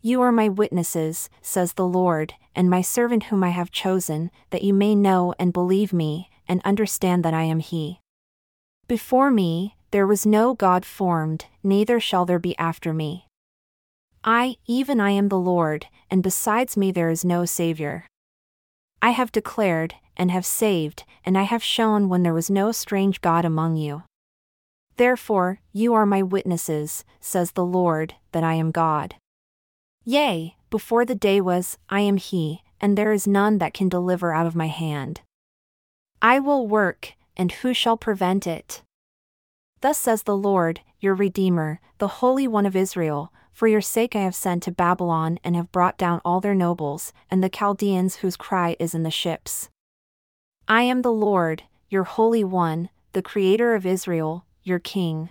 You 0.02 0.22
are 0.22 0.32
my 0.32 0.48
witnesses, 0.48 1.30
says 1.42 1.74
the 1.74 1.86
Lord, 1.86 2.36
and 2.56 2.70
my 2.70 2.82
servant 2.82 3.24
whom 3.24 3.44
I 3.44 3.50
have 3.50 3.70
chosen, 3.70 4.32
that 4.52 4.64
you 4.64 4.74
may 4.74 4.96
know 4.96 5.34
and 5.38 5.52
believe 5.52 5.92
me, 5.92 6.30
and 6.48 6.62
understand 6.64 7.26
that 7.26 7.34
I 7.34 7.44
am 7.44 7.60
He. 7.60 8.00
Before 8.88 9.30
me, 9.30 9.76
there 9.92 10.08
was 10.08 10.26
no 10.26 10.54
God 10.54 10.86
formed, 10.86 11.48
neither 11.62 12.00
shall 12.00 12.26
there 12.26 12.40
be 12.40 12.58
after 12.58 12.94
me. 12.94 13.28
I, 14.24 14.56
even 14.68 15.02
I 15.02 15.12
am 15.12 15.28
the 15.28 15.38
Lord, 15.38 15.88
and 16.10 16.24
besides 16.24 16.78
me 16.78 16.94
there 16.94 17.10
is 17.10 17.26
no 17.26 17.44
Saviour. 17.44 18.06
I 19.02 19.12
have 19.12 19.32
declared, 19.32 19.96
and 20.18 20.32
have 20.32 20.46
saved, 20.46 21.06
and 21.26 21.38
I 21.38 21.44
have 21.44 21.64
shown 21.64 22.10
when 22.10 22.24
there 22.24 22.34
was 22.34 22.50
no 22.50 22.72
strange 22.72 23.22
God 23.22 23.46
among 23.46 23.78
you. 23.78 24.04
Therefore, 24.98 25.62
you 25.72 25.94
are 25.94 26.06
my 26.06 26.22
witnesses, 26.22 27.06
says 27.22 27.52
the 27.52 27.66
Lord, 27.66 28.16
that 28.34 28.44
I 28.44 28.56
am 28.56 28.72
God. 28.72 29.16
Yea, 30.04 30.58
before 30.70 31.06
the 31.06 31.16
day 31.16 31.40
was, 31.40 31.78
I 31.90 32.02
am 32.02 32.18
He, 32.18 32.62
and 32.82 32.98
there 32.98 33.14
is 33.14 33.26
none 33.26 33.60
that 33.60 33.74
can 33.74 33.88
deliver 33.88 34.34
out 34.34 34.46
of 34.46 34.56
my 34.56 34.68
hand. 34.68 35.22
I 36.22 36.40
will 36.40 36.68
work, 36.68 37.14
and 37.38 37.52
who 37.52 37.74
shall 37.74 37.96
prevent 37.96 38.46
it? 38.46 38.82
Thus 39.80 39.98
says 39.98 40.24
the 40.24 40.36
Lord, 40.36 40.82
your 41.00 41.16
Redeemer, 41.16 41.80
the 42.00 42.20
Holy 42.20 42.48
One 42.48 42.66
of 42.66 42.76
Israel 42.76 43.32
For 43.60 43.68
your 43.68 43.82
sake 43.82 44.16
I 44.16 44.22
have 44.22 44.36
sent 44.36 44.64
to 44.64 44.72
Babylon 44.72 45.38
and 45.44 45.54
have 45.58 45.70
brought 45.74 45.98
down 45.98 46.22
all 46.24 46.40
their 46.40 46.56
nobles, 46.56 47.12
and 47.30 47.44
the 47.44 47.50
Chaldeans 47.50 48.16
whose 48.16 48.38
cry 48.38 48.78
is 48.80 48.96
in 48.96 49.04
the 49.04 49.12
ships. 49.12 49.68
I 50.70 50.84
am 50.84 51.02
the 51.02 51.12
Lord, 51.12 51.64
your 51.90 52.06
Holy 52.06 52.42
One, 52.42 52.88
the 53.12 53.22
Creator 53.22 53.76
of 53.76 53.86
Israel, 53.86 54.46
your 54.64 54.80
King. 54.80 55.30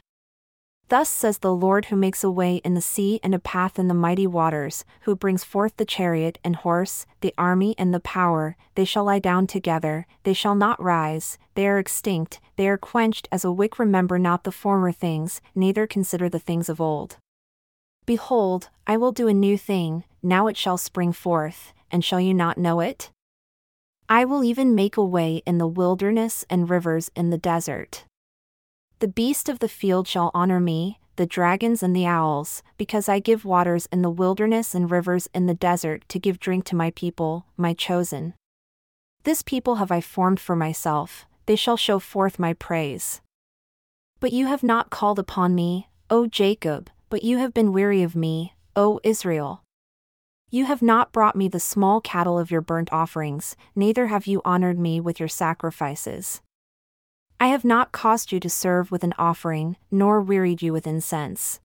Thus 0.91 1.09
says 1.09 1.39
the 1.39 1.55
Lord 1.55 1.87
who 1.87 1.97
makes 1.97 2.23
a 2.23 2.31
way 2.31 2.57
in 2.57 2.75
the 2.75 2.83
sea 2.83 3.19
and 3.23 3.35
a 3.35 3.39
path 3.39 3.79
in 3.79 3.89
the 3.89 3.95
mighty 3.95 4.27
waters, 4.27 4.85
who 5.05 5.17
brings 5.17 5.43
forth 5.43 5.79
the 5.79 5.87
chariot 5.87 6.39
and 6.45 6.57
horse, 6.57 7.07
the 7.23 7.33
army 7.39 7.75
and 7.79 7.95
the 7.95 7.99
power, 7.99 8.59
they 8.75 8.85
shall 8.85 9.05
lie 9.05 9.21
down 9.21 9.47
together, 9.47 10.07
they 10.25 10.35
shall 10.35 10.55
not 10.55 10.83
rise, 10.83 11.39
they 11.55 11.67
are 11.67 11.79
extinct, 11.79 12.41
they 12.57 12.69
are 12.69 12.77
quenched 12.77 13.27
as 13.33 13.43
a 13.43 13.51
wick. 13.51 13.79
Remember 13.79 14.19
not 14.19 14.45
the 14.45 14.53
former 14.53 14.93
things, 14.93 15.41
neither 15.55 15.87
consider 15.87 16.29
the 16.29 16.39
things 16.39 16.69
of 16.69 16.79
old. 16.79 17.17
Behold, 18.09 18.71
I 18.87 18.97
will 18.97 19.13
do 19.13 19.29
a 19.29 19.35
new 19.35 19.59
thing, 19.59 20.03
now 20.23 20.47
it 20.47 20.57
shall 20.57 20.79
spring 20.79 21.13
forth, 21.13 21.75
and 21.91 22.03
shall 22.03 22.19
you 22.19 22.33
not 22.33 22.57
know 22.57 22.81
it? 22.81 23.11
I 24.09 24.25
will 24.25 24.43
even 24.43 24.75
make 24.75 24.97
a 24.97 25.05
way 25.05 25.43
in 25.45 25.59
the 25.59 25.67
wilderness 25.67 26.43
and 26.49 26.71
rivers 26.71 27.11
in 27.15 27.29
the 27.29 27.37
desert. 27.37 28.07
The 29.01 29.09
beast 29.09 29.51
of 29.51 29.59
the 29.59 29.69
field 29.69 30.09
shall 30.09 30.31
honor 30.33 30.59
me, 30.59 31.01
the 31.17 31.27
dragons 31.27 31.83
and 31.83 31.95
the 31.95 32.07
owls, 32.07 32.63
because 32.79 33.11
I 33.11 33.19
give 33.19 33.45
waters 33.45 33.87
in 33.93 34.01
the 34.01 34.09
wilderness 34.09 34.75
and 34.75 34.91
rivers 34.91 35.29
in 35.35 35.45
the 35.45 35.53
desert 35.53 36.03
to 36.09 36.19
give 36.19 36.41
drink 36.41 36.65
to 36.65 36.77
my 36.77 36.93
people, 36.93 37.45
my 37.59 37.75
chosen. 37.75 38.33
This 39.25 39.43
people 39.43 39.75
have 39.75 39.93
I 39.93 40.01
formed 40.01 40.41
for 40.41 40.57
myself, 40.57 41.27
they 41.45 41.57
shall 41.57 41.77
show 41.77 41.99
forth 41.99 42.39
my 42.39 42.55
praise. 42.55 43.21
But 44.19 44.33
you 44.33 44.47
have 44.47 44.63
not 44.63 44.89
called 44.89 45.19
upon 45.19 45.55
me, 45.55 45.89
O 46.09 46.27
Jacob, 46.27 46.89
but 47.11 47.23
you 47.23 47.39
have 47.39 47.55
been 47.55 47.73
weary 47.73 48.03
of 48.03 48.15
me, 48.15 48.55
O 48.77 49.01
Israel. 49.03 49.63
You 50.51 50.65
have 50.65 50.83
not 50.83 51.13
brought 51.13 51.37
me 51.37 51.49
the 51.49 51.61
small 51.61 52.01
cattle 52.01 52.39
of 52.39 52.51
your 52.51 52.61
burnt 52.61 52.93
offerings, 52.93 53.57
neither 53.75 54.07
have 54.07 54.27
you 54.27 54.41
honored 54.45 54.79
me 54.79 55.01
with 55.01 55.21
your 55.21 55.29
sacrifices. 55.29 56.41
I 57.41 57.49
have 57.49 57.65
not 57.65 57.93
caused 57.93 58.33
you 58.33 58.41
to 58.41 58.51
serve 58.51 58.91
with 58.91 59.05
an 59.05 59.15
offering, 59.19 59.77
nor 59.91 60.21
wearied 60.21 60.63
you 60.63 60.73
with 60.73 60.87
incense. 60.87 61.61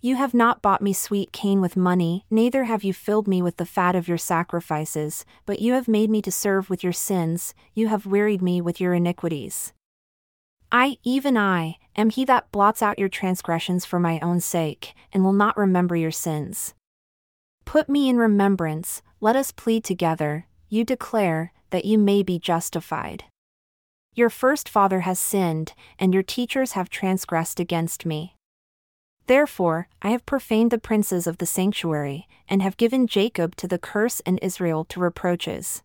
You 0.00 0.16
have 0.16 0.32
not 0.32 0.62
bought 0.62 0.80
me 0.80 0.94
sweet 0.94 1.30
cane 1.30 1.60
with 1.60 1.76
money, 1.76 2.24
neither 2.30 2.64
have 2.64 2.82
you 2.82 2.94
filled 2.94 3.28
me 3.28 3.42
with 3.42 3.58
the 3.58 3.66
fat 3.66 3.94
of 3.94 4.08
your 4.08 4.16
sacrifices, 4.16 5.26
but 5.44 5.60
you 5.60 5.74
have 5.74 5.86
made 5.86 6.08
me 6.08 6.22
to 6.22 6.32
serve 6.32 6.70
with 6.70 6.82
your 6.82 6.94
sins, 6.94 7.54
you 7.74 7.88
have 7.88 8.06
wearied 8.06 8.40
me 8.40 8.62
with 8.62 8.80
your 8.80 8.94
iniquities. 8.94 9.74
I, 10.72 10.98
even 11.02 11.36
I, 11.36 11.78
am 11.96 12.10
he 12.10 12.24
that 12.26 12.52
blots 12.52 12.80
out 12.80 12.98
your 12.98 13.08
transgressions 13.08 13.84
for 13.84 13.98
my 13.98 14.20
own 14.20 14.40
sake, 14.40 14.94
and 15.12 15.24
will 15.24 15.32
not 15.32 15.56
remember 15.56 15.96
your 15.96 16.12
sins. 16.12 16.74
Put 17.64 17.88
me 17.88 18.08
in 18.08 18.16
remembrance, 18.16 19.02
let 19.20 19.34
us 19.34 19.50
plead 19.50 19.84
together, 19.84 20.46
you 20.68 20.84
declare, 20.84 21.52
that 21.70 21.84
you 21.84 21.98
may 21.98 22.22
be 22.22 22.38
justified. 22.38 23.24
Your 24.14 24.30
first 24.30 24.68
father 24.68 25.00
has 25.00 25.18
sinned, 25.18 25.72
and 25.98 26.14
your 26.14 26.22
teachers 26.22 26.72
have 26.72 26.88
transgressed 26.88 27.58
against 27.58 28.06
me. 28.06 28.36
Therefore, 29.26 29.88
I 30.02 30.10
have 30.10 30.26
profaned 30.26 30.70
the 30.70 30.78
princes 30.78 31.26
of 31.26 31.38
the 31.38 31.46
sanctuary, 31.46 32.28
and 32.48 32.62
have 32.62 32.76
given 32.76 33.06
Jacob 33.06 33.54
to 33.56 33.68
the 33.68 33.78
curse 33.78 34.20
and 34.26 34.38
Israel 34.42 34.84
to 34.86 35.00
reproaches. 35.00 35.82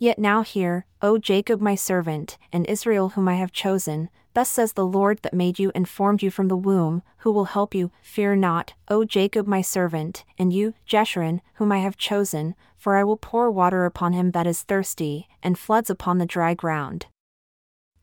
Yet 0.00 0.18
now 0.18 0.42
hear, 0.42 0.86
O 1.02 1.18
Jacob 1.18 1.60
my 1.60 1.74
servant, 1.74 2.38
and 2.52 2.64
Israel 2.66 3.10
whom 3.10 3.28
I 3.28 3.34
have 3.34 3.50
chosen, 3.50 4.10
thus 4.32 4.48
says 4.48 4.74
the 4.74 4.86
Lord 4.86 5.18
that 5.22 5.34
made 5.34 5.58
you 5.58 5.72
and 5.74 5.88
formed 5.88 6.22
you 6.22 6.30
from 6.30 6.46
the 6.46 6.56
womb, 6.56 7.02
who 7.18 7.32
will 7.32 7.46
help 7.46 7.74
you, 7.74 7.90
fear 8.00 8.36
not, 8.36 8.74
O 8.86 9.04
Jacob 9.04 9.48
my 9.48 9.60
servant, 9.60 10.24
and 10.38 10.52
you, 10.52 10.74
Jeshurun, 10.86 11.40
whom 11.54 11.72
I 11.72 11.78
have 11.78 11.96
chosen, 11.96 12.54
for 12.76 12.96
I 12.96 13.02
will 13.02 13.16
pour 13.16 13.50
water 13.50 13.84
upon 13.84 14.12
him 14.12 14.30
that 14.30 14.46
is 14.46 14.62
thirsty, 14.62 15.26
and 15.42 15.58
floods 15.58 15.90
upon 15.90 16.18
the 16.18 16.26
dry 16.26 16.54
ground. 16.54 17.06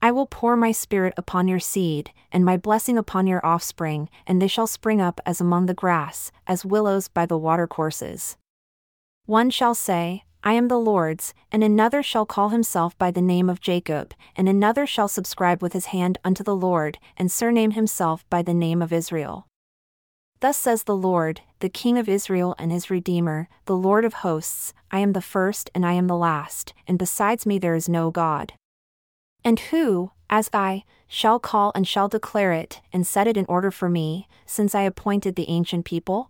I 0.02 0.12
will 0.12 0.28
pour 0.28 0.58
my 0.58 0.74
spirit 0.74 1.14
upon 1.16 1.48
your 1.48 1.62
seed, 1.62 2.12
and 2.30 2.44
my 2.44 2.58
blessing 2.58 2.98
upon 2.98 3.26
your 3.26 3.44
offspring, 3.46 4.10
and 4.28 4.42
they 4.42 4.48
shall 4.48 4.68
spring 4.68 5.00
up 5.00 5.22
as 5.26 5.40
among 5.40 5.68
the 5.68 5.74
grass, 5.74 6.34
as 6.46 6.66
willows 6.66 7.08
by 7.08 7.26
the 7.26 7.38
watercourses. 7.38 8.36
One 9.26 9.50
shall 9.50 9.74
say, 9.74 10.26
I 10.48 10.54
am 10.54 10.68
the 10.68 10.78
Lord's, 10.78 11.34
and 11.52 11.64
another 11.64 12.04
shall 12.04 12.28
call 12.28 12.50
himself 12.50 12.96
by 13.00 13.10
the 13.10 13.22
name 13.22 13.50
of 13.50 13.60
Jacob, 13.60 14.14
and 14.36 14.48
another 14.48 14.86
shall 14.86 15.08
subscribe 15.08 15.64
with 15.64 15.74
his 15.74 15.88
hand 15.88 16.20
unto 16.24 16.44
the 16.44 16.56
Lord, 16.56 17.00
and 17.18 17.32
surname 17.32 17.72
himself 17.72 18.24
by 18.30 18.44
the 18.44 18.54
name 18.54 18.80
of 18.80 18.94
Israel. 18.94 19.48
Thus 20.42 20.56
says 20.56 20.84
the 20.84 20.96
Lord, 20.96 21.42
the 21.62 21.70
King 21.70 21.98
of 21.98 22.08
Israel 22.08 22.54
and 22.60 22.72
his 22.72 22.92
Redeemer, 22.92 23.50
the 23.66 23.76
Lord 23.76 24.06
of 24.06 24.16
hosts 24.16 24.72
I 24.92 25.00
am 25.00 25.14
the 25.14 25.22
first 25.22 25.72
and 25.74 25.84
I 25.84 25.94
am 25.94 26.06
the 26.06 26.16
last, 26.16 26.76
and 26.88 27.00
besides 27.00 27.48
me 27.48 27.58
there 27.58 27.74
is 27.74 27.90
no 27.90 28.12
God. 28.12 28.54
And 29.44 29.60
who, 29.60 30.12
as 30.30 30.52
I, 30.54 30.84
shall 31.08 31.40
call 31.40 31.72
and 31.74 31.88
shall 31.88 32.08
declare 32.08 32.54
it, 32.54 32.82
and 32.94 33.08
set 33.08 33.26
it 33.26 33.36
in 33.36 33.48
order 33.50 33.72
for 33.72 33.90
me, 33.90 34.28
since 34.46 34.76
I 34.76 34.82
appointed 34.82 35.36
the 35.36 35.50
ancient 35.50 35.86
people? 35.86 36.30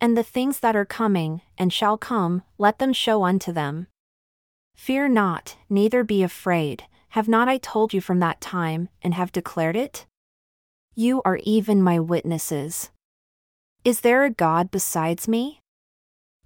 And 0.00 0.16
the 0.16 0.22
things 0.22 0.60
that 0.60 0.76
are 0.76 0.84
coming, 0.84 1.40
and 1.56 1.72
shall 1.72 1.96
come, 1.96 2.42
let 2.58 2.78
them 2.78 2.92
show 2.92 3.24
unto 3.24 3.52
them. 3.52 3.86
Fear 4.74 5.08
not, 5.08 5.56
neither 5.70 6.04
be 6.04 6.22
afraid, 6.22 6.84
have 7.10 7.28
not 7.28 7.48
I 7.48 7.56
told 7.56 7.94
you 7.94 8.02
from 8.02 8.20
that 8.20 8.40
time, 8.42 8.90
and 9.02 9.14
have 9.14 9.32
declared 9.32 9.74
it? 9.74 10.06
You 10.94 11.22
are 11.24 11.40
even 11.44 11.82
my 11.82 11.98
witnesses. 11.98 12.90
Is 13.84 14.00
there 14.00 14.24
a 14.24 14.30
God 14.30 14.70
besides 14.70 15.26
me? 15.26 15.60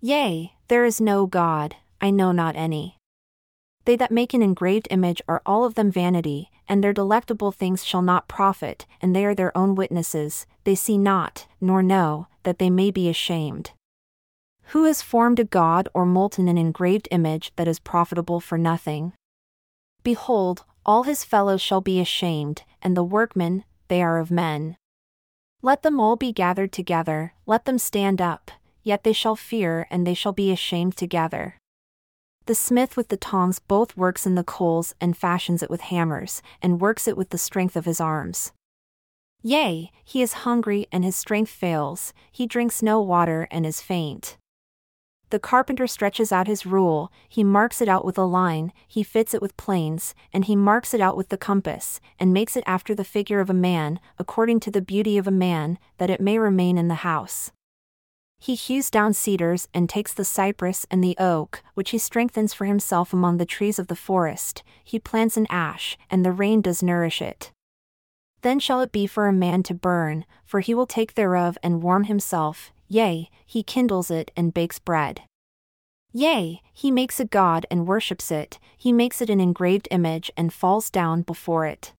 Yea, 0.00 0.54
there 0.68 0.84
is 0.84 1.00
no 1.00 1.26
God, 1.26 1.74
I 2.00 2.10
know 2.10 2.30
not 2.30 2.54
any. 2.54 2.99
They 3.84 3.96
that 3.96 4.10
make 4.10 4.34
an 4.34 4.42
engraved 4.42 4.88
image 4.90 5.22
are 5.26 5.42
all 5.46 5.64
of 5.64 5.74
them 5.74 5.90
vanity, 5.90 6.50
and 6.68 6.84
their 6.84 6.92
delectable 6.92 7.50
things 7.50 7.84
shall 7.84 8.02
not 8.02 8.28
profit, 8.28 8.86
and 9.00 9.14
they 9.14 9.24
are 9.24 9.34
their 9.34 9.56
own 9.56 9.74
witnesses, 9.74 10.46
they 10.64 10.74
see 10.74 10.98
not, 10.98 11.46
nor 11.60 11.82
know, 11.82 12.28
that 12.42 12.58
they 12.58 12.70
may 12.70 12.90
be 12.90 13.08
ashamed. 13.08 13.72
Who 14.66 14.84
has 14.84 15.02
formed 15.02 15.40
a 15.40 15.44
god 15.44 15.88
or 15.94 16.06
molten 16.06 16.46
an 16.46 16.58
engraved 16.58 17.08
image 17.10 17.52
that 17.56 17.66
is 17.66 17.80
profitable 17.80 18.38
for 18.38 18.56
nothing? 18.56 19.14
Behold, 20.02 20.64
all 20.86 21.02
his 21.02 21.24
fellows 21.24 21.60
shall 21.60 21.80
be 21.80 22.00
ashamed, 22.00 22.62
and 22.80 22.96
the 22.96 23.02
workmen, 23.02 23.64
they 23.88 24.02
are 24.02 24.18
of 24.18 24.30
men. 24.30 24.76
Let 25.62 25.82
them 25.82 26.00
all 26.00 26.16
be 26.16 26.32
gathered 26.32 26.72
together, 26.72 27.34
let 27.46 27.64
them 27.64 27.78
stand 27.78 28.20
up, 28.20 28.50
yet 28.82 29.04
they 29.04 29.12
shall 29.12 29.36
fear 29.36 29.86
and 29.90 30.06
they 30.06 30.14
shall 30.14 30.32
be 30.32 30.50
ashamed 30.50 30.96
together. 30.96 31.59
The 32.46 32.54
smith 32.54 32.96
with 32.96 33.08
the 33.08 33.16
tongs 33.16 33.58
both 33.58 33.96
works 33.96 34.26
in 34.26 34.34
the 34.34 34.44
coals 34.44 34.94
and 35.00 35.16
fashions 35.16 35.62
it 35.62 35.70
with 35.70 35.82
hammers, 35.82 36.42
and 36.60 36.80
works 36.80 37.06
it 37.06 37.16
with 37.16 37.30
the 37.30 37.38
strength 37.38 37.76
of 37.76 37.84
his 37.84 38.00
arms. 38.00 38.52
Yea, 39.42 39.90
he 40.04 40.20
is 40.20 40.44
hungry 40.44 40.86
and 40.92 41.04
his 41.04 41.16
strength 41.16 41.50
fails, 41.50 42.12
he 42.30 42.46
drinks 42.46 42.82
no 42.82 43.00
water 43.00 43.48
and 43.50 43.64
is 43.64 43.80
faint. 43.80 44.36
The 45.30 45.38
carpenter 45.38 45.86
stretches 45.86 46.32
out 46.32 46.48
his 46.48 46.66
rule, 46.66 47.12
he 47.28 47.44
marks 47.44 47.80
it 47.80 47.88
out 47.88 48.04
with 48.04 48.18
a 48.18 48.24
line, 48.24 48.72
he 48.88 49.04
fits 49.04 49.32
it 49.32 49.40
with 49.40 49.56
planes, 49.56 50.12
and 50.32 50.44
he 50.44 50.56
marks 50.56 50.92
it 50.92 51.00
out 51.00 51.16
with 51.16 51.28
the 51.28 51.38
compass, 51.38 52.00
and 52.18 52.32
makes 52.32 52.56
it 52.56 52.64
after 52.66 52.96
the 52.96 53.04
figure 53.04 53.38
of 53.38 53.48
a 53.48 53.54
man, 53.54 54.00
according 54.18 54.58
to 54.60 54.72
the 54.72 54.82
beauty 54.82 55.16
of 55.16 55.28
a 55.28 55.30
man, 55.30 55.78
that 55.98 56.10
it 56.10 56.20
may 56.20 56.36
remain 56.36 56.76
in 56.76 56.88
the 56.88 57.06
house. 57.06 57.52
He 58.42 58.54
hews 58.54 58.90
down 58.90 59.12
cedars 59.12 59.68
and 59.74 59.86
takes 59.86 60.14
the 60.14 60.24
cypress 60.24 60.86
and 60.90 61.04
the 61.04 61.14
oak, 61.18 61.62
which 61.74 61.90
he 61.90 61.98
strengthens 61.98 62.54
for 62.54 62.64
himself 62.64 63.12
among 63.12 63.36
the 63.36 63.44
trees 63.44 63.78
of 63.78 63.88
the 63.88 63.94
forest. 63.94 64.62
He 64.82 64.98
plants 64.98 65.36
an 65.36 65.46
ash, 65.50 65.98
and 66.10 66.24
the 66.24 66.32
rain 66.32 66.62
does 66.62 66.82
nourish 66.82 67.20
it. 67.20 67.52
Then 68.40 68.58
shall 68.58 68.80
it 68.80 68.92
be 68.92 69.06
for 69.06 69.28
a 69.28 69.32
man 69.32 69.62
to 69.64 69.74
burn, 69.74 70.24
for 70.46 70.60
he 70.60 70.74
will 70.74 70.86
take 70.86 71.14
thereof 71.14 71.58
and 71.62 71.82
warm 71.82 72.04
himself, 72.04 72.72
yea, 72.88 73.28
he 73.44 73.62
kindles 73.62 74.10
it 74.10 74.30
and 74.34 74.54
bakes 74.54 74.78
bread. 74.78 75.20
Yea, 76.10 76.62
he 76.72 76.90
makes 76.90 77.20
a 77.20 77.26
god 77.26 77.66
and 77.70 77.86
worships 77.86 78.30
it, 78.30 78.58
he 78.76 78.90
makes 78.90 79.20
it 79.20 79.28
an 79.28 79.40
engraved 79.40 79.86
image 79.90 80.30
and 80.34 80.50
falls 80.50 80.88
down 80.88 81.20
before 81.20 81.66
it. 81.66 81.92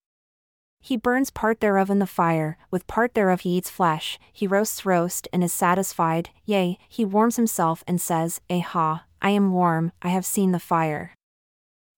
He 0.84 0.98
burns 0.98 1.30
part 1.30 1.60
thereof 1.60 1.92
in 1.92 2.00
the 2.00 2.08
fire, 2.08 2.58
with 2.72 2.88
part 2.88 3.14
thereof 3.14 3.42
he 3.42 3.52
eats 3.58 3.70
flesh, 3.70 4.20
he 4.34 4.48
roasts 4.48 4.84
roast 4.84 5.28
and 5.32 5.44
is 5.44 5.54
satisfied, 5.54 6.32
yea, 6.44 6.80
he 6.90 7.06
warms 7.06 7.36
himself 7.36 7.84
and 7.88 8.02
says, 8.02 8.42
Aha, 8.50 9.06
I 9.22 9.30
am 9.30 9.54
warm, 9.54 9.92
I 10.02 10.10
have 10.10 10.26
seen 10.26 10.52
the 10.52 10.60
fire. 10.60 11.14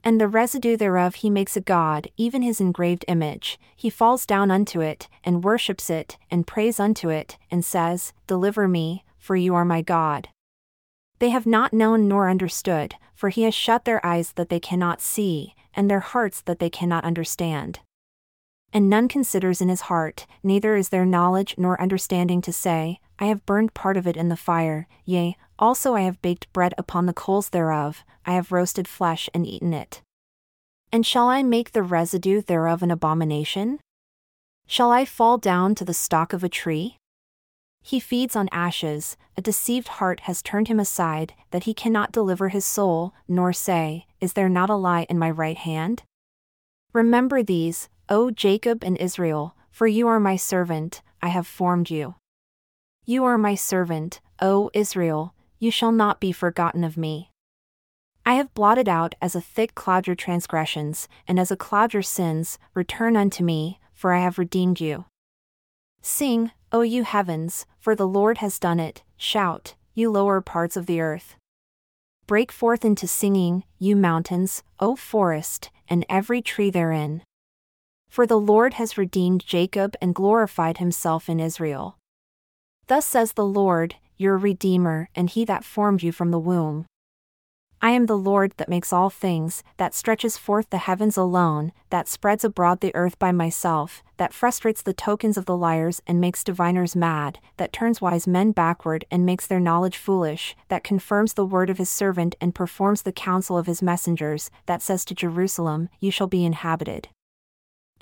And 0.04 0.20
the 0.20 0.28
residue 0.28 0.76
thereof 0.76 1.16
he 1.16 1.30
makes 1.30 1.56
a 1.56 1.62
god, 1.62 2.10
even 2.18 2.42
his 2.42 2.60
engraved 2.60 3.06
image. 3.08 3.58
He 3.74 3.90
falls 3.90 4.26
down 4.26 4.52
unto 4.52 4.82
it, 4.82 5.08
and 5.24 5.46
worships 5.46 5.90
it, 5.90 6.18
and 6.30 6.46
prays 6.46 6.78
unto 6.78 7.08
it, 7.08 7.38
and 7.50 7.64
says, 7.64 8.12
Deliver 8.28 8.68
me, 8.68 9.06
for 9.18 9.38
you 9.38 9.56
are 9.56 9.64
my 9.64 9.82
God. 9.82 10.28
They 11.20 11.30
have 11.30 11.46
not 11.46 11.72
known 11.72 12.10
nor 12.10 12.30
understood, 12.30 12.96
for 13.16 13.30
he 13.30 13.44
has 13.44 13.56
shut 13.56 13.86
their 13.86 14.06
eyes 14.06 14.34
that 14.34 14.50
they 14.50 14.60
cannot 14.60 15.00
see, 15.00 15.56
and 15.74 15.90
their 15.90 16.02
hearts 16.02 16.42
that 16.42 16.60
they 16.60 16.70
cannot 16.70 17.06
understand. 17.06 17.80
And 18.74 18.90
none 18.90 19.08
considers 19.08 19.62
in 19.62 19.70
his 19.70 19.82
heart, 19.82 20.26
neither 20.42 20.76
is 20.76 20.90
there 20.90 21.06
knowledge 21.06 21.54
nor 21.60 21.80
understanding 21.80 22.42
to 22.42 22.52
say, 22.52 23.00
I 23.20 23.26
have 23.26 23.46
burned 23.46 23.76
part 23.76 23.98
of 23.98 24.08
it 24.08 24.18
in 24.18 24.30
the 24.30 24.36
fire, 24.36 24.88
yea, 25.06 25.38
also 25.60 25.94
I 25.94 26.02
have 26.02 26.22
baked 26.24 26.52
bread 26.52 26.74
upon 26.76 27.06
the 27.06 27.14
coals 27.14 27.50
thereof, 27.50 28.04
I 28.26 28.34
have 28.34 28.52
roasted 28.52 28.88
flesh 28.88 29.30
and 29.32 29.46
eaten 29.46 29.74
it. 29.74 30.02
And 30.92 31.06
shall 31.06 31.30
I 31.30 31.44
make 31.44 31.72
the 31.72 31.84
residue 31.84 32.42
thereof 32.42 32.82
an 32.82 32.90
abomination? 32.90 33.80
Shall 34.66 34.92
I 34.92 35.06
fall 35.06 35.38
down 35.38 35.76
to 35.76 35.86
the 35.86 35.94
stalk 35.94 36.34
of 36.34 36.44
a 36.44 36.50
tree? 36.50 36.98
He 37.84 38.00
feeds 38.00 38.36
on 38.36 38.50
ashes, 38.52 39.18
a 39.38 39.42
deceived 39.42 39.88
heart 39.88 40.22
has 40.22 40.42
turned 40.42 40.68
him 40.68 40.80
aside, 40.80 41.34
that 41.52 41.66
he 41.66 41.74
cannot 41.74 42.12
deliver 42.12 42.50
his 42.50 42.66
soul, 42.66 43.14
nor 43.28 43.54
say, 43.54 44.08
Is 44.20 44.34
there 44.34 44.50
not 44.50 44.70
a 44.70 44.76
lie 44.76 45.06
in 45.10 45.20
my 45.20 45.30
right 45.30 45.58
hand? 45.58 46.04
Remember 46.94 47.44
these, 47.44 47.90
O 48.10 48.32
Jacob 48.32 48.84
and 48.84 48.98
Israel, 48.98 49.56
for 49.72 49.88
you 49.88 50.08
are 50.08 50.20
my 50.20 50.36
servant, 50.36 51.02
I 51.22 51.30
have 51.30 51.48
formed 51.48 51.90
you. 51.90 52.16
You 53.06 53.24
are 53.24 53.38
my 53.38 53.56
servant, 53.56 54.20
O 54.42 54.70
Israel, 54.74 55.34
you 55.58 55.72
shall 55.72 55.92
not 55.92 56.20
be 56.20 56.32
forgotten 56.32 56.84
of 56.84 56.98
me. 56.98 57.32
I 58.26 58.36
have 58.36 58.54
blotted 58.54 58.90
out 58.90 59.16
as 59.22 59.36
a 59.36 59.42
thick 59.42 59.74
cloud 59.76 60.08
your 60.08 60.16
transgressions, 60.16 61.08
and 61.28 61.40
as 61.40 61.52
a 61.52 61.58
cloud 61.58 61.94
your 61.94 62.04
sins, 62.04 62.60
return 62.74 63.16
unto 63.16 63.44
me, 63.44 63.80
for 63.94 64.14
I 64.14 64.20
have 64.20 64.38
redeemed 64.38 64.82
you. 64.82 65.06
Sing, 66.02 66.52
O 66.72 66.82
you 66.82 67.04
heavens, 67.04 67.66
for 67.80 67.96
the 67.96 68.08
Lord 68.08 68.40
has 68.40 68.60
done 68.60 68.80
it, 68.80 69.04
shout, 69.16 69.76
you 69.94 70.12
lower 70.12 70.42
parts 70.42 70.76
of 70.76 70.86
the 70.86 71.00
earth. 71.00 71.36
Break 72.28 72.52
forth 72.52 72.84
into 72.84 73.08
singing, 73.08 73.64
you 73.80 73.96
mountains, 73.96 74.64
O 74.80 74.96
forest, 74.96 75.70
and 75.90 76.06
every 76.10 76.42
tree 76.42 76.70
therein. 76.70 77.22
For 78.14 78.28
the 78.28 78.40
Lord 78.40 78.76
has 78.76 78.96
redeemed 78.96 79.44
Jacob 79.44 79.96
and 80.00 80.14
glorified 80.14 80.78
himself 80.78 81.28
in 81.28 81.40
Israel. 81.40 81.98
Thus 82.86 83.08
says 83.08 83.34
the 83.34 83.44
Lord, 83.44 83.96
your 84.18 84.38
Redeemer, 84.38 85.10
and 85.16 85.32
he 85.32 85.46
that 85.46 85.66
formed 85.66 86.04
you 86.04 86.12
from 86.12 86.30
the 86.30 86.38
womb. 86.38 86.86
I 87.82 87.90
am 87.90 88.06
the 88.06 88.16
Lord 88.16 88.54
that 88.58 88.70
makes 88.70 88.94
all 88.94 89.10
things, 89.10 89.64
that 89.78 89.96
stretches 89.96 90.38
forth 90.38 90.70
the 90.70 90.78
heavens 90.78 91.18
alone, 91.18 91.72
that 91.90 92.08
spreads 92.08 92.44
abroad 92.44 92.82
the 92.82 92.94
earth 92.94 93.18
by 93.18 93.32
myself, 93.32 94.04
that 94.18 94.32
frustrates 94.32 94.84
the 94.84 94.94
tokens 94.94 95.36
of 95.36 95.46
the 95.46 95.58
liars 95.58 96.00
and 96.06 96.22
makes 96.22 96.44
diviners 96.44 96.96
mad, 96.96 97.40
that 97.58 97.74
turns 97.74 98.00
wise 98.00 98.28
men 98.28 98.52
backward 98.52 99.06
and 99.10 99.26
makes 99.26 99.48
their 99.48 99.60
knowledge 99.60 99.98
foolish, 99.98 100.56
that 100.68 100.84
confirms 100.84 101.34
the 101.34 101.48
word 101.48 101.72
of 101.72 101.80
his 101.80 101.90
servant 101.90 102.36
and 102.40 102.54
performs 102.54 103.02
the 103.02 103.12
counsel 103.12 103.58
of 103.58 103.66
his 103.66 103.82
messengers, 103.82 104.52
that 104.68 104.84
says 104.84 105.04
to 105.06 105.16
Jerusalem, 105.16 105.90
You 106.00 106.12
shall 106.12 106.28
be 106.28 106.46
inhabited. 106.46 107.08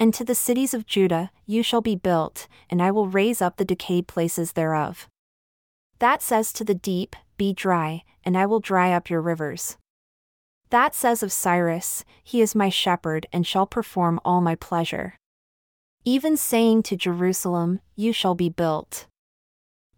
And 0.01 0.15
to 0.15 0.24
the 0.24 0.34
cities 0.34 0.74
of 0.74 0.88
Judah, 0.88 1.29
you 1.46 1.62
shall 1.62 1.79
be 1.79 1.96
built, 1.96 2.48
and 2.72 2.81
I 2.81 2.89
will 2.89 3.05
raise 3.05 3.39
up 3.39 3.58
the 3.58 3.63
decayed 3.63 4.08
places 4.08 4.53
thereof. 4.53 5.08
That 6.00 6.24
says 6.24 6.51
to 6.53 6.63
the 6.63 6.74
deep, 6.74 7.15
Be 7.38 7.53
dry, 7.53 8.01
and 8.24 8.36
I 8.36 8.48
will 8.48 8.60
dry 8.60 8.93
up 8.93 9.12
your 9.12 9.22
rivers. 9.22 9.77
That 10.72 10.96
says 10.96 11.22
of 11.22 11.31
Cyrus, 11.31 12.03
He 12.24 12.41
is 12.41 12.55
my 12.55 12.67
shepherd 12.67 13.27
and 13.31 13.46
shall 13.46 13.67
perform 13.67 14.20
all 14.25 14.41
my 14.41 14.55
pleasure. 14.55 15.17
Even 16.03 16.36
saying 16.36 16.82
to 16.82 16.95
Jerusalem, 16.95 17.80
You 17.95 18.12
shall 18.12 18.34
be 18.34 18.49
built. 18.49 19.06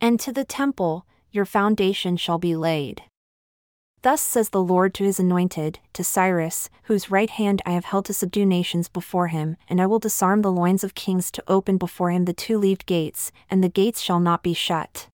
And 0.01 0.19
to 0.19 0.33
the 0.33 0.43
temple, 0.43 1.07
Your 1.31 1.45
foundation 1.45 2.17
shall 2.17 2.39
be 2.39 2.57
laid. 2.57 3.03
Thus 4.03 4.21
says 4.21 4.49
the 4.49 4.61
Lord 4.61 4.93
to 4.95 5.05
his 5.05 5.17
anointed, 5.17 5.79
to 5.93 6.03
Cyrus, 6.03 6.69
whose 6.83 7.09
right 7.09 7.29
hand 7.29 7.61
I 7.65 7.71
have 7.71 7.85
held 7.85 8.03
to 8.05 8.13
subdue 8.13 8.45
nations 8.45 8.89
before 8.89 9.27
him, 9.27 9.55
and 9.69 9.79
I 9.79 9.85
will 9.85 9.97
disarm 9.97 10.41
the 10.41 10.51
loins 10.51 10.83
of 10.83 10.93
kings 10.93 11.31
to 11.31 11.43
open 11.47 11.77
before 11.77 12.11
him 12.11 12.25
the 12.25 12.33
two 12.33 12.57
leaved 12.57 12.85
gates, 12.85 13.31
and 13.49 13.63
the 13.63 13.69
gates 13.69 14.01
shall 14.01 14.19
not 14.19 14.43
be 14.43 14.53
shut. 14.53 15.07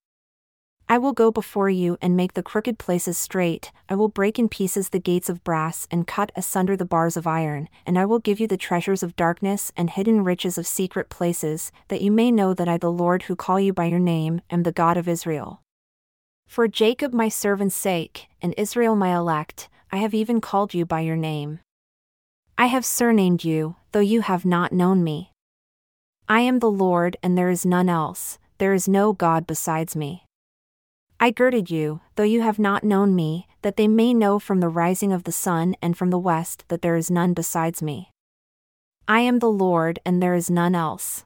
I 0.91 0.97
will 0.97 1.13
go 1.13 1.29
before 1.29 1.69
you 1.69 1.99
and 2.01 2.17
make 2.17 2.33
the 2.33 2.41
crooked 2.41 2.79
places 2.79 3.15
straight, 3.15 3.71
I 3.87 3.93
will 3.93 4.09
break 4.09 4.39
in 4.39 4.49
pieces 4.49 4.89
the 4.89 4.97
gates 4.97 5.29
of 5.29 5.43
brass 5.43 5.87
and 5.91 6.07
cut 6.07 6.31
asunder 6.35 6.75
the 6.75 6.83
bars 6.83 7.15
of 7.15 7.27
iron, 7.27 7.69
and 7.85 7.99
I 7.99 8.05
will 8.05 8.17
give 8.17 8.39
you 8.39 8.47
the 8.47 8.57
treasures 8.57 9.03
of 9.03 9.15
darkness 9.15 9.71
and 9.77 9.91
hidden 9.91 10.23
riches 10.23 10.57
of 10.57 10.65
secret 10.65 11.09
places, 11.09 11.71
that 11.89 12.01
you 12.01 12.11
may 12.11 12.31
know 12.31 12.55
that 12.55 12.67
I, 12.67 12.79
the 12.79 12.91
Lord 12.91 13.23
who 13.23 13.35
call 13.35 13.59
you 13.59 13.71
by 13.71 13.85
your 13.85 13.99
name, 13.99 14.41
am 14.49 14.63
the 14.63 14.71
God 14.71 14.97
of 14.97 15.07
Israel. 15.07 15.61
For 16.49 16.67
Jacob 16.67 17.13
my 17.13 17.29
servant's 17.29 17.75
sake, 17.75 18.27
and 18.41 18.55
Israel 18.57 18.95
my 18.95 19.15
elect, 19.15 19.69
I 19.91 19.97
have 19.97 20.15
even 20.15 20.41
called 20.41 20.73
you 20.73 20.83
by 20.83 21.01
your 21.01 21.15
name. 21.15 21.59
I 22.57 22.65
have 22.65 22.83
surnamed 22.83 23.43
you, 23.43 23.75
though 23.91 23.99
you 23.99 24.21
have 24.21 24.45
not 24.45 24.73
known 24.73 25.03
me. 25.03 25.31
I 26.27 26.39
am 26.39 26.57
the 26.57 26.71
Lord, 26.71 27.17
and 27.21 27.37
there 27.37 27.51
is 27.51 27.67
none 27.67 27.87
else, 27.87 28.39
there 28.57 28.73
is 28.73 28.87
no 28.87 29.13
God 29.13 29.45
besides 29.45 29.95
me. 29.95 30.25
I 31.19 31.29
girded 31.29 31.69
you, 31.69 32.01
though 32.15 32.23
you 32.23 32.41
have 32.41 32.57
not 32.57 32.83
known 32.83 33.15
me, 33.15 33.47
that 33.61 33.77
they 33.77 33.87
may 33.87 34.11
know 34.15 34.39
from 34.39 34.59
the 34.59 34.69
rising 34.69 35.13
of 35.13 35.25
the 35.25 35.31
sun 35.31 35.75
and 35.83 35.95
from 35.95 36.09
the 36.09 36.17
west 36.17 36.65
that 36.69 36.81
there 36.81 36.95
is 36.95 37.11
none 37.11 37.35
besides 37.35 37.83
me. 37.83 38.09
I 39.07 39.19
am 39.19 39.37
the 39.37 39.51
Lord, 39.51 39.99
and 40.03 40.19
there 40.19 40.33
is 40.33 40.49
none 40.49 40.73
else. 40.73 41.25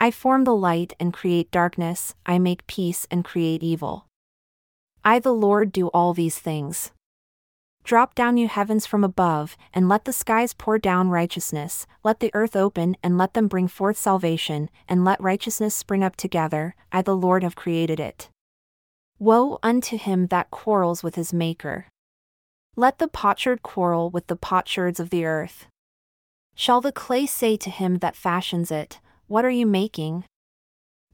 I 0.00 0.10
form 0.10 0.42
the 0.42 0.56
light 0.56 0.94
and 0.98 1.14
create 1.14 1.52
darkness, 1.52 2.16
I 2.26 2.40
make 2.40 2.66
peace 2.66 3.06
and 3.08 3.24
create 3.24 3.62
evil. 3.62 4.06
I, 5.06 5.20
the 5.20 5.32
Lord, 5.32 5.70
do 5.70 5.86
all 5.90 6.14
these 6.14 6.40
things. 6.40 6.90
Drop 7.84 8.16
down, 8.16 8.38
you 8.38 8.48
heavens 8.48 8.86
from 8.86 9.04
above, 9.04 9.56
and 9.72 9.88
let 9.88 10.04
the 10.04 10.12
skies 10.12 10.52
pour 10.52 10.80
down 10.80 11.10
righteousness, 11.10 11.86
let 12.02 12.18
the 12.18 12.32
earth 12.34 12.56
open, 12.56 12.96
and 13.04 13.16
let 13.16 13.34
them 13.34 13.46
bring 13.46 13.68
forth 13.68 13.96
salvation, 13.96 14.68
and 14.88 15.04
let 15.04 15.22
righteousness 15.22 15.76
spring 15.76 16.02
up 16.02 16.16
together, 16.16 16.74
I, 16.90 17.02
the 17.02 17.14
Lord, 17.14 17.44
have 17.44 17.54
created 17.54 18.00
it. 18.00 18.30
Woe 19.20 19.60
unto 19.62 19.96
him 19.96 20.26
that 20.26 20.50
quarrels 20.50 21.04
with 21.04 21.14
his 21.14 21.32
Maker. 21.32 21.86
Let 22.74 22.98
the 22.98 23.06
potsherd 23.06 23.62
quarrel 23.62 24.10
with 24.10 24.26
the 24.26 24.34
potsherds 24.34 24.98
of 24.98 25.10
the 25.10 25.24
earth. 25.24 25.68
Shall 26.56 26.80
the 26.80 26.90
clay 26.90 27.26
say 27.26 27.56
to 27.58 27.70
him 27.70 27.98
that 27.98 28.16
fashions 28.16 28.72
it, 28.72 28.98
What 29.28 29.44
are 29.44 29.50
you 29.50 29.66
making? 29.66 30.24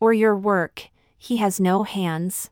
Or 0.00 0.14
your 0.14 0.34
work, 0.34 0.88
he 1.18 1.36
has 1.36 1.60
no 1.60 1.82
hands? 1.82 2.48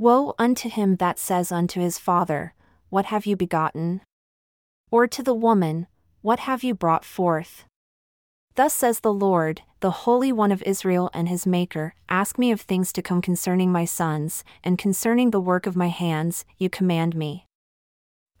Woe 0.00 0.34
unto 0.38 0.70
him 0.70 0.96
that 0.96 1.18
says 1.18 1.52
unto 1.52 1.78
his 1.78 1.98
father, 1.98 2.54
What 2.88 3.04
have 3.12 3.26
you 3.26 3.36
begotten? 3.36 4.00
Or 4.90 5.06
to 5.06 5.22
the 5.22 5.34
woman, 5.34 5.88
What 6.22 6.38
have 6.38 6.64
you 6.64 6.74
brought 6.74 7.04
forth? 7.04 7.64
Thus 8.54 8.72
says 8.72 9.00
the 9.00 9.12
Lord, 9.12 9.60
the 9.80 9.90
Holy 10.08 10.32
One 10.32 10.52
of 10.52 10.62
Israel 10.62 11.10
and 11.12 11.28
his 11.28 11.46
Maker 11.46 11.92
Ask 12.08 12.38
me 12.38 12.50
of 12.50 12.62
things 12.62 12.94
to 12.94 13.02
come 13.02 13.20
concerning 13.20 13.70
my 13.70 13.84
sons, 13.84 14.42
and 14.64 14.78
concerning 14.78 15.32
the 15.32 15.38
work 15.38 15.66
of 15.66 15.76
my 15.76 15.88
hands, 15.88 16.46
you 16.56 16.70
command 16.70 17.14
me. 17.14 17.44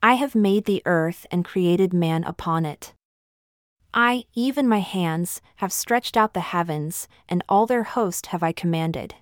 I 0.02 0.14
have 0.14 0.34
made 0.34 0.64
the 0.64 0.80
earth 0.86 1.26
and 1.30 1.44
created 1.44 1.92
man 1.92 2.24
upon 2.24 2.64
it. 2.64 2.94
I, 3.92 4.24
even 4.32 4.66
my 4.66 4.80
hands, 4.80 5.42
have 5.56 5.74
stretched 5.74 6.16
out 6.16 6.32
the 6.32 6.40
heavens, 6.40 7.06
and 7.28 7.44
all 7.50 7.66
their 7.66 7.82
host 7.82 8.28
have 8.28 8.42
I 8.42 8.52
commanded. 8.52 9.14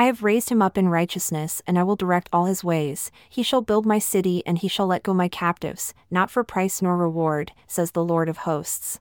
I 0.00 0.04
have 0.04 0.22
raised 0.22 0.48
him 0.48 0.62
up 0.62 0.78
in 0.78 0.88
righteousness, 0.88 1.60
and 1.66 1.78
I 1.78 1.82
will 1.82 1.94
direct 1.94 2.30
all 2.32 2.46
his 2.46 2.64
ways. 2.64 3.10
He 3.28 3.42
shall 3.42 3.60
build 3.60 3.84
my 3.84 3.98
city, 3.98 4.42
and 4.46 4.56
he 4.56 4.66
shall 4.66 4.86
let 4.86 5.02
go 5.02 5.12
my 5.12 5.28
captives, 5.28 5.92
not 6.10 6.30
for 6.30 6.42
price 6.42 6.80
nor 6.80 6.96
reward, 6.96 7.52
says 7.66 7.90
the 7.90 8.02
Lord 8.02 8.26
of 8.26 8.48
hosts. 8.48 8.98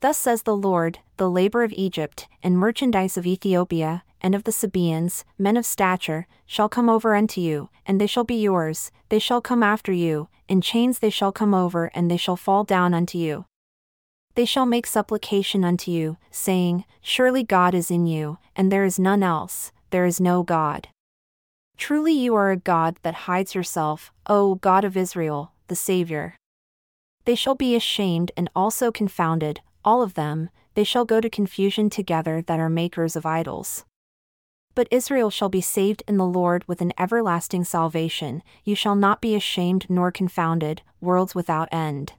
Thus 0.00 0.18
says 0.18 0.42
the 0.42 0.56
Lord, 0.56 0.98
the 1.16 1.30
labor 1.30 1.62
of 1.62 1.72
Egypt, 1.74 2.26
and 2.42 2.58
merchandise 2.58 3.16
of 3.16 3.24
Ethiopia, 3.24 4.02
and 4.20 4.34
of 4.34 4.42
the 4.42 4.50
Sabaeans, 4.50 5.24
men 5.38 5.56
of 5.56 5.64
stature, 5.64 6.26
shall 6.44 6.68
come 6.68 6.88
over 6.88 7.14
unto 7.14 7.40
you, 7.40 7.68
and 7.86 8.00
they 8.00 8.08
shall 8.08 8.24
be 8.24 8.34
yours, 8.42 8.90
they 9.10 9.20
shall 9.20 9.40
come 9.40 9.62
after 9.62 9.92
you, 9.92 10.28
in 10.48 10.60
chains 10.60 10.98
they 10.98 11.10
shall 11.10 11.30
come 11.30 11.54
over, 11.54 11.88
and 11.94 12.10
they 12.10 12.16
shall 12.16 12.34
fall 12.34 12.64
down 12.64 12.94
unto 12.94 13.16
you. 13.16 13.44
They 14.34 14.44
shall 14.44 14.66
make 14.66 14.88
supplication 14.88 15.64
unto 15.64 15.92
you, 15.92 16.16
saying, 16.32 16.84
Surely 17.00 17.44
God 17.44 17.76
is 17.76 17.92
in 17.92 18.06
you, 18.06 18.38
and 18.56 18.72
there 18.72 18.84
is 18.84 18.98
none 18.98 19.22
else, 19.22 19.70
there 19.90 20.06
is 20.06 20.20
no 20.20 20.42
God. 20.42 20.88
Truly 21.76 22.12
you 22.12 22.34
are 22.34 22.50
a 22.50 22.56
God 22.56 22.98
that 23.02 23.26
hides 23.26 23.54
yourself, 23.54 24.12
O 24.26 24.56
God 24.56 24.84
of 24.84 24.96
Israel, 24.96 25.52
the 25.68 25.76
Saviour. 25.76 26.36
They 27.24 27.34
shall 27.34 27.54
be 27.54 27.74
ashamed 27.74 28.32
and 28.36 28.50
also 28.54 28.90
confounded, 28.90 29.60
all 29.84 30.02
of 30.02 30.14
them, 30.14 30.50
they 30.74 30.84
shall 30.84 31.04
go 31.04 31.20
to 31.20 31.30
confusion 31.30 31.90
together 31.90 32.42
that 32.42 32.60
are 32.60 32.68
makers 32.68 33.16
of 33.16 33.26
idols. 33.26 33.84
But 34.74 34.88
Israel 34.90 35.30
shall 35.30 35.48
be 35.48 35.60
saved 35.60 36.02
in 36.06 36.16
the 36.16 36.26
Lord 36.26 36.66
with 36.68 36.80
an 36.80 36.92
everlasting 36.98 37.64
salvation, 37.64 38.42
you 38.64 38.74
shall 38.74 38.94
not 38.94 39.20
be 39.20 39.34
ashamed 39.34 39.86
nor 39.88 40.12
confounded, 40.12 40.82
worlds 41.00 41.34
without 41.34 41.68
end. 41.72 42.12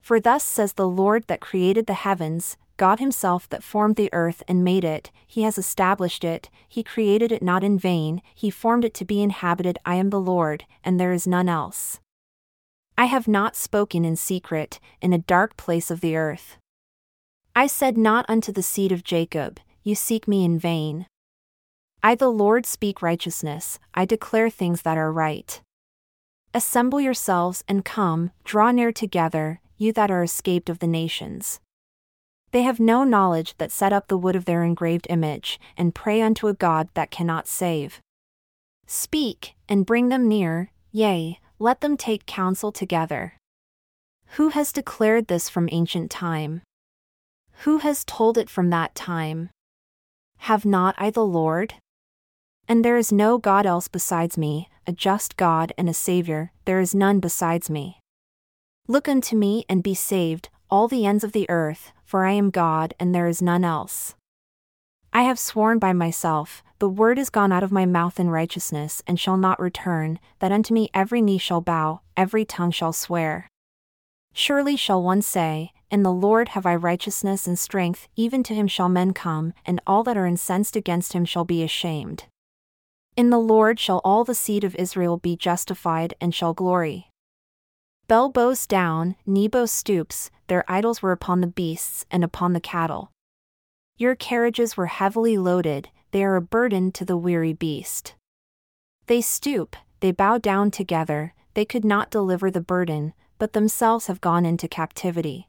For 0.00 0.18
thus 0.18 0.42
says 0.42 0.72
the 0.72 0.88
Lord 0.88 1.26
that 1.28 1.40
created 1.40 1.86
the 1.86 1.94
heavens, 1.94 2.56
God 2.76 2.98
Himself 3.00 3.48
that 3.48 3.62
formed 3.62 3.96
the 3.96 4.12
earth 4.12 4.42
and 4.48 4.64
made 4.64 4.84
it, 4.84 5.10
He 5.26 5.42
has 5.42 5.58
established 5.58 6.24
it, 6.24 6.50
He 6.68 6.82
created 6.82 7.32
it 7.32 7.42
not 7.42 7.64
in 7.64 7.78
vain, 7.78 8.22
He 8.34 8.50
formed 8.50 8.84
it 8.84 8.94
to 8.94 9.04
be 9.04 9.22
inhabited. 9.22 9.78
I 9.84 9.96
am 9.96 10.10
the 10.10 10.20
Lord, 10.20 10.64
and 10.82 10.98
there 10.98 11.12
is 11.12 11.26
none 11.26 11.48
else. 11.48 12.00
I 12.96 13.06
have 13.06 13.26
not 13.26 13.56
spoken 13.56 14.04
in 14.04 14.16
secret, 14.16 14.78
in 15.00 15.12
a 15.12 15.18
dark 15.18 15.56
place 15.56 15.90
of 15.90 16.00
the 16.00 16.16
earth. 16.16 16.56
I 17.54 17.66
said 17.66 17.98
not 17.98 18.24
unto 18.28 18.52
the 18.52 18.62
seed 18.62 18.92
of 18.92 19.04
Jacob, 19.04 19.60
You 19.82 19.94
seek 19.94 20.26
me 20.26 20.44
in 20.44 20.58
vain. 20.58 21.06
I, 22.02 22.14
the 22.14 22.30
Lord, 22.30 22.66
speak 22.66 23.02
righteousness, 23.02 23.78
I 23.94 24.04
declare 24.04 24.50
things 24.50 24.82
that 24.82 24.98
are 24.98 25.12
right. 25.12 25.60
Assemble 26.54 27.00
yourselves 27.00 27.62
and 27.68 27.84
come, 27.84 28.30
draw 28.44 28.72
near 28.72 28.92
together, 28.92 29.60
you 29.76 29.92
that 29.92 30.10
are 30.10 30.22
escaped 30.22 30.68
of 30.68 30.80
the 30.80 30.86
nations. 30.86 31.60
They 32.52 32.62
have 32.62 32.78
no 32.78 33.02
knowledge 33.02 33.54
that 33.56 33.72
set 33.72 33.92
up 33.92 34.08
the 34.08 34.18
wood 34.18 34.36
of 34.36 34.44
their 34.44 34.62
engraved 34.62 35.06
image, 35.10 35.58
and 35.76 35.94
pray 35.94 36.20
unto 36.20 36.48
a 36.48 36.54
God 36.54 36.88
that 36.94 37.10
cannot 37.10 37.48
save. 37.48 38.00
Speak, 38.86 39.54
and 39.68 39.86
bring 39.86 40.10
them 40.10 40.28
near, 40.28 40.70
yea, 40.90 41.40
let 41.58 41.80
them 41.80 41.96
take 41.96 42.26
counsel 42.26 42.70
together. 42.70 43.34
Who 44.36 44.50
has 44.50 44.72
declared 44.72 45.28
this 45.28 45.48
from 45.48 45.68
ancient 45.72 46.10
time? 46.10 46.62
Who 47.64 47.78
has 47.78 48.04
told 48.04 48.36
it 48.36 48.50
from 48.50 48.70
that 48.70 48.94
time? 48.94 49.50
Have 50.38 50.64
not 50.64 50.94
I 50.98 51.10
the 51.10 51.24
Lord? 51.24 51.74
And 52.68 52.84
there 52.84 52.96
is 52.96 53.12
no 53.12 53.38
God 53.38 53.64
else 53.64 53.88
besides 53.88 54.36
me, 54.36 54.68
a 54.86 54.92
just 54.92 55.36
God 55.36 55.72
and 55.78 55.88
a 55.88 55.94
Saviour, 55.94 56.52
there 56.64 56.80
is 56.80 56.94
none 56.94 57.20
besides 57.20 57.70
me. 57.70 57.98
Look 58.88 59.08
unto 59.08 59.36
me 59.36 59.64
and 59.68 59.82
be 59.82 59.94
saved, 59.94 60.48
all 60.70 60.88
the 60.88 61.06
ends 61.06 61.22
of 61.22 61.32
the 61.32 61.48
earth, 61.48 61.92
for 62.12 62.26
I 62.26 62.32
am 62.32 62.50
God 62.50 62.92
and 63.00 63.14
there 63.14 63.26
is 63.26 63.40
none 63.40 63.64
else. 63.64 64.16
I 65.14 65.22
have 65.22 65.38
sworn 65.38 65.78
by 65.78 65.94
myself, 65.94 66.62
the 66.78 66.86
word 66.86 67.18
is 67.18 67.30
gone 67.30 67.52
out 67.52 67.62
of 67.62 67.72
my 67.72 67.86
mouth 67.86 68.20
in 68.20 68.28
righteousness 68.28 69.02
and 69.06 69.18
shall 69.18 69.38
not 69.38 69.58
return, 69.58 70.18
that 70.38 70.52
unto 70.52 70.74
me 70.74 70.90
every 70.92 71.22
knee 71.22 71.38
shall 71.38 71.62
bow, 71.62 72.02
every 72.14 72.44
tongue 72.44 72.70
shall 72.70 72.92
swear. 72.92 73.48
Surely 74.34 74.76
shall 74.76 75.02
one 75.02 75.22
say, 75.22 75.72
In 75.90 76.02
the 76.02 76.12
Lord 76.12 76.50
have 76.50 76.66
I 76.66 76.76
righteousness 76.76 77.46
and 77.46 77.58
strength, 77.58 78.08
even 78.14 78.42
to 78.42 78.54
him 78.54 78.68
shall 78.68 78.90
men 78.90 79.14
come, 79.14 79.54
and 79.64 79.80
all 79.86 80.04
that 80.04 80.18
are 80.18 80.26
incensed 80.26 80.76
against 80.76 81.14
him 81.14 81.24
shall 81.24 81.46
be 81.46 81.62
ashamed. 81.62 82.24
In 83.16 83.30
the 83.30 83.38
Lord 83.38 83.80
shall 83.80 84.02
all 84.04 84.22
the 84.22 84.34
seed 84.34 84.64
of 84.64 84.76
Israel 84.76 85.16
be 85.16 85.34
justified 85.34 86.12
and 86.20 86.34
shall 86.34 86.52
glory. 86.52 87.08
Bel 88.06 88.28
bows 88.28 88.66
down, 88.66 89.16
Nebo 89.24 89.64
stoops, 89.64 90.30
their 90.52 90.70
idols 90.70 91.00
were 91.00 91.12
upon 91.12 91.40
the 91.40 91.46
beasts 91.46 92.04
and 92.10 92.22
upon 92.22 92.52
the 92.52 92.60
cattle. 92.60 93.10
Your 93.96 94.14
carriages 94.14 94.76
were 94.76 94.98
heavily 95.00 95.38
loaded, 95.38 95.88
they 96.10 96.22
are 96.22 96.36
a 96.36 96.42
burden 96.42 96.92
to 96.92 97.06
the 97.06 97.16
weary 97.16 97.54
beast. 97.54 98.16
They 99.06 99.22
stoop, 99.22 99.76
they 100.00 100.12
bow 100.12 100.36
down 100.36 100.70
together, 100.70 101.32
they 101.54 101.64
could 101.64 101.86
not 101.86 102.10
deliver 102.10 102.50
the 102.50 102.60
burden, 102.60 103.14
but 103.38 103.54
themselves 103.54 104.08
have 104.08 104.20
gone 104.20 104.44
into 104.44 104.68
captivity. 104.68 105.48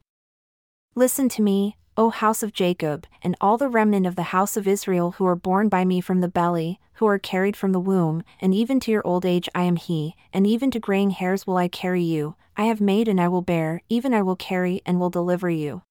Listen 0.94 1.28
to 1.28 1.42
me, 1.42 1.76
O 1.96 2.10
house 2.10 2.42
of 2.42 2.52
Jacob, 2.52 3.06
and 3.22 3.36
all 3.40 3.56
the 3.56 3.68
remnant 3.68 4.04
of 4.04 4.16
the 4.16 4.34
house 4.34 4.56
of 4.56 4.66
Israel 4.66 5.12
who 5.12 5.26
are 5.26 5.36
born 5.36 5.68
by 5.68 5.84
me 5.84 6.00
from 6.00 6.20
the 6.20 6.28
belly, 6.28 6.80
who 6.94 7.06
are 7.06 7.20
carried 7.20 7.56
from 7.56 7.70
the 7.70 7.78
womb, 7.78 8.24
and 8.40 8.52
even 8.52 8.80
to 8.80 8.90
your 8.90 9.06
old 9.06 9.24
age 9.24 9.48
I 9.54 9.62
am 9.62 9.76
he, 9.76 10.16
and 10.32 10.44
even 10.44 10.72
to 10.72 10.80
graying 10.80 11.10
hairs 11.10 11.46
will 11.46 11.56
I 11.56 11.68
carry 11.68 12.02
you, 12.02 12.34
I 12.56 12.64
have 12.64 12.80
made 12.80 13.06
and 13.06 13.20
I 13.20 13.28
will 13.28 13.42
bear, 13.42 13.80
even 13.88 14.12
I 14.12 14.22
will 14.22 14.34
carry 14.34 14.82
and 14.84 14.98
will 14.98 15.10
deliver 15.10 15.48
you. 15.48 15.82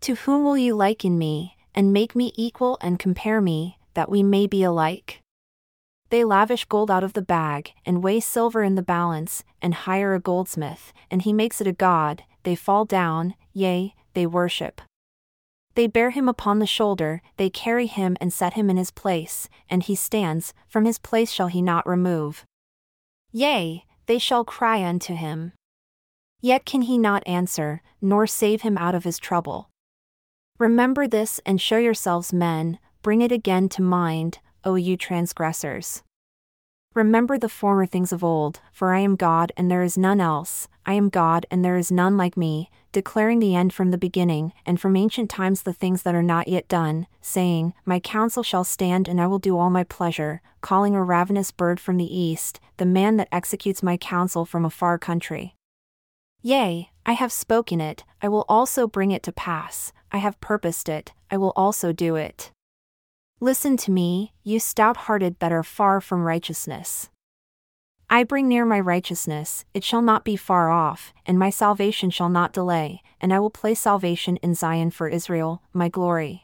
To 0.00 0.14
whom 0.14 0.44
will 0.44 0.58
you 0.58 0.74
liken 0.74 1.16
me, 1.16 1.56
and 1.74 1.90
make 1.90 2.14
me 2.14 2.32
equal 2.36 2.76
and 2.82 2.98
compare 2.98 3.40
me, 3.40 3.78
that 3.94 4.10
we 4.10 4.22
may 4.22 4.46
be 4.46 4.62
alike? 4.62 5.22
They 6.10 6.22
lavish 6.22 6.66
gold 6.66 6.90
out 6.90 7.02
of 7.02 7.14
the 7.14 7.22
bag, 7.22 7.72
and 7.86 8.04
weigh 8.04 8.20
silver 8.20 8.62
in 8.62 8.74
the 8.74 8.82
balance, 8.82 9.42
and 9.62 9.72
hire 9.72 10.14
a 10.14 10.20
goldsmith, 10.20 10.92
and 11.10 11.22
he 11.22 11.32
makes 11.32 11.62
it 11.62 11.66
a 11.66 11.72
god, 11.72 12.24
they 12.42 12.54
fall 12.54 12.84
down, 12.84 13.34
yea, 13.54 13.94
they 14.12 14.26
worship. 14.26 14.82
They 15.74 15.86
bear 15.86 16.10
him 16.10 16.28
upon 16.28 16.58
the 16.58 16.66
shoulder, 16.66 17.20
they 17.36 17.50
carry 17.50 17.86
him 17.86 18.16
and 18.20 18.32
set 18.32 18.54
him 18.54 18.70
in 18.70 18.76
his 18.76 18.90
place, 18.90 19.48
and 19.68 19.82
he 19.82 19.94
stands, 19.94 20.54
from 20.68 20.84
his 20.84 20.98
place 20.98 21.32
shall 21.32 21.48
he 21.48 21.60
not 21.60 21.86
remove. 21.86 22.44
Yea, 23.32 23.84
they 24.06 24.18
shall 24.18 24.44
cry 24.44 24.84
unto 24.84 25.14
him. 25.14 25.52
Yet 26.40 26.64
can 26.64 26.82
he 26.82 26.98
not 26.98 27.26
answer, 27.26 27.82
nor 28.00 28.26
save 28.26 28.62
him 28.62 28.78
out 28.78 28.94
of 28.94 29.04
his 29.04 29.18
trouble. 29.18 29.70
Remember 30.58 31.08
this 31.08 31.40
and 31.44 31.60
show 31.60 31.78
yourselves 31.78 32.32
men, 32.32 32.78
bring 33.02 33.22
it 33.22 33.32
again 33.32 33.68
to 33.70 33.82
mind, 33.82 34.38
O 34.62 34.76
you 34.76 34.96
transgressors. 34.96 36.02
Remember 36.94 37.36
the 37.36 37.48
former 37.48 37.86
things 37.86 38.12
of 38.12 38.22
old, 38.22 38.60
for 38.70 38.94
I 38.94 39.00
am 39.00 39.16
God 39.16 39.50
and 39.56 39.68
there 39.68 39.82
is 39.82 39.98
none 39.98 40.20
else, 40.20 40.68
I 40.86 40.92
am 40.92 41.08
God 41.08 41.44
and 41.50 41.64
there 41.64 41.76
is 41.76 41.90
none 41.90 42.16
like 42.16 42.36
me, 42.36 42.70
declaring 42.92 43.40
the 43.40 43.56
end 43.56 43.72
from 43.72 43.90
the 43.90 43.98
beginning, 43.98 44.52
and 44.64 44.80
from 44.80 44.94
ancient 44.94 45.28
times 45.28 45.62
the 45.62 45.72
things 45.72 46.02
that 46.02 46.14
are 46.14 46.22
not 46.22 46.46
yet 46.46 46.68
done, 46.68 47.08
saying, 47.20 47.74
My 47.84 47.98
counsel 47.98 48.44
shall 48.44 48.62
stand 48.62 49.08
and 49.08 49.20
I 49.20 49.26
will 49.26 49.40
do 49.40 49.58
all 49.58 49.70
my 49.70 49.82
pleasure, 49.82 50.40
calling 50.60 50.94
a 50.94 51.02
ravenous 51.02 51.50
bird 51.50 51.80
from 51.80 51.96
the 51.96 52.16
east, 52.16 52.60
the 52.76 52.86
man 52.86 53.16
that 53.16 53.28
executes 53.32 53.82
my 53.82 53.96
counsel 53.96 54.44
from 54.44 54.64
a 54.64 54.70
far 54.70 54.96
country. 54.96 55.56
Yea, 56.42 56.90
I 57.04 57.14
have 57.14 57.32
spoken 57.32 57.80
it, 57.80 58.04
I 58.22 58.28
will 58.28 58.44
also 58.48 58.86
bring 58.86 59.10
it 59.10 59.24
to 59.24 59.32
pass, 59.32 59.92
I 60.12 60.18
have 60.18 60.40
purposed 60.40 60.88
it, 60.88 61.12
I 61.28 61.38
will 61.38 61.52
also 61.56 61.92
do 61.92 62.14
it. 62.14 62.52
Listen 63.44 63.76
to 63.76 63.90
me, 63.90 64.32
you 64.42 64.58
stout 64.58 64.96
hearted 64.96 65.38
that 65.38 65.52
are 65.52 65.62
far 65.62 66.00
from 66.00 66.22
righteousness. 66.22 67.10
I 68.08 68.24
bring 68.24 68.48
near 68.48 68.64
my 68.64 68.80
righteousness, 68.80 69.66
it 69.74 69.84
shall 69.84 70.00
not 70.00 70.24
be 70.24 70.34
far 70.34 70.70
off, 70.70 71.12
and 71.26 71.38
my 71.38 71.50
salvation 71.50 72.08
shall 72.08 72.30
not 72.30 72.54
delay, 72.54 73.02
and 73.20 73.34
I 73.34 73.40
will 73.40 73.50
place 73.50 73.80
salvation 73.80 74.38
in 74.38 74.54
Zion 74.54 74.90
for 74.90 75.08
Israel, 75.08 75.60
my 75.74 75.90
glory. 75.90 76.43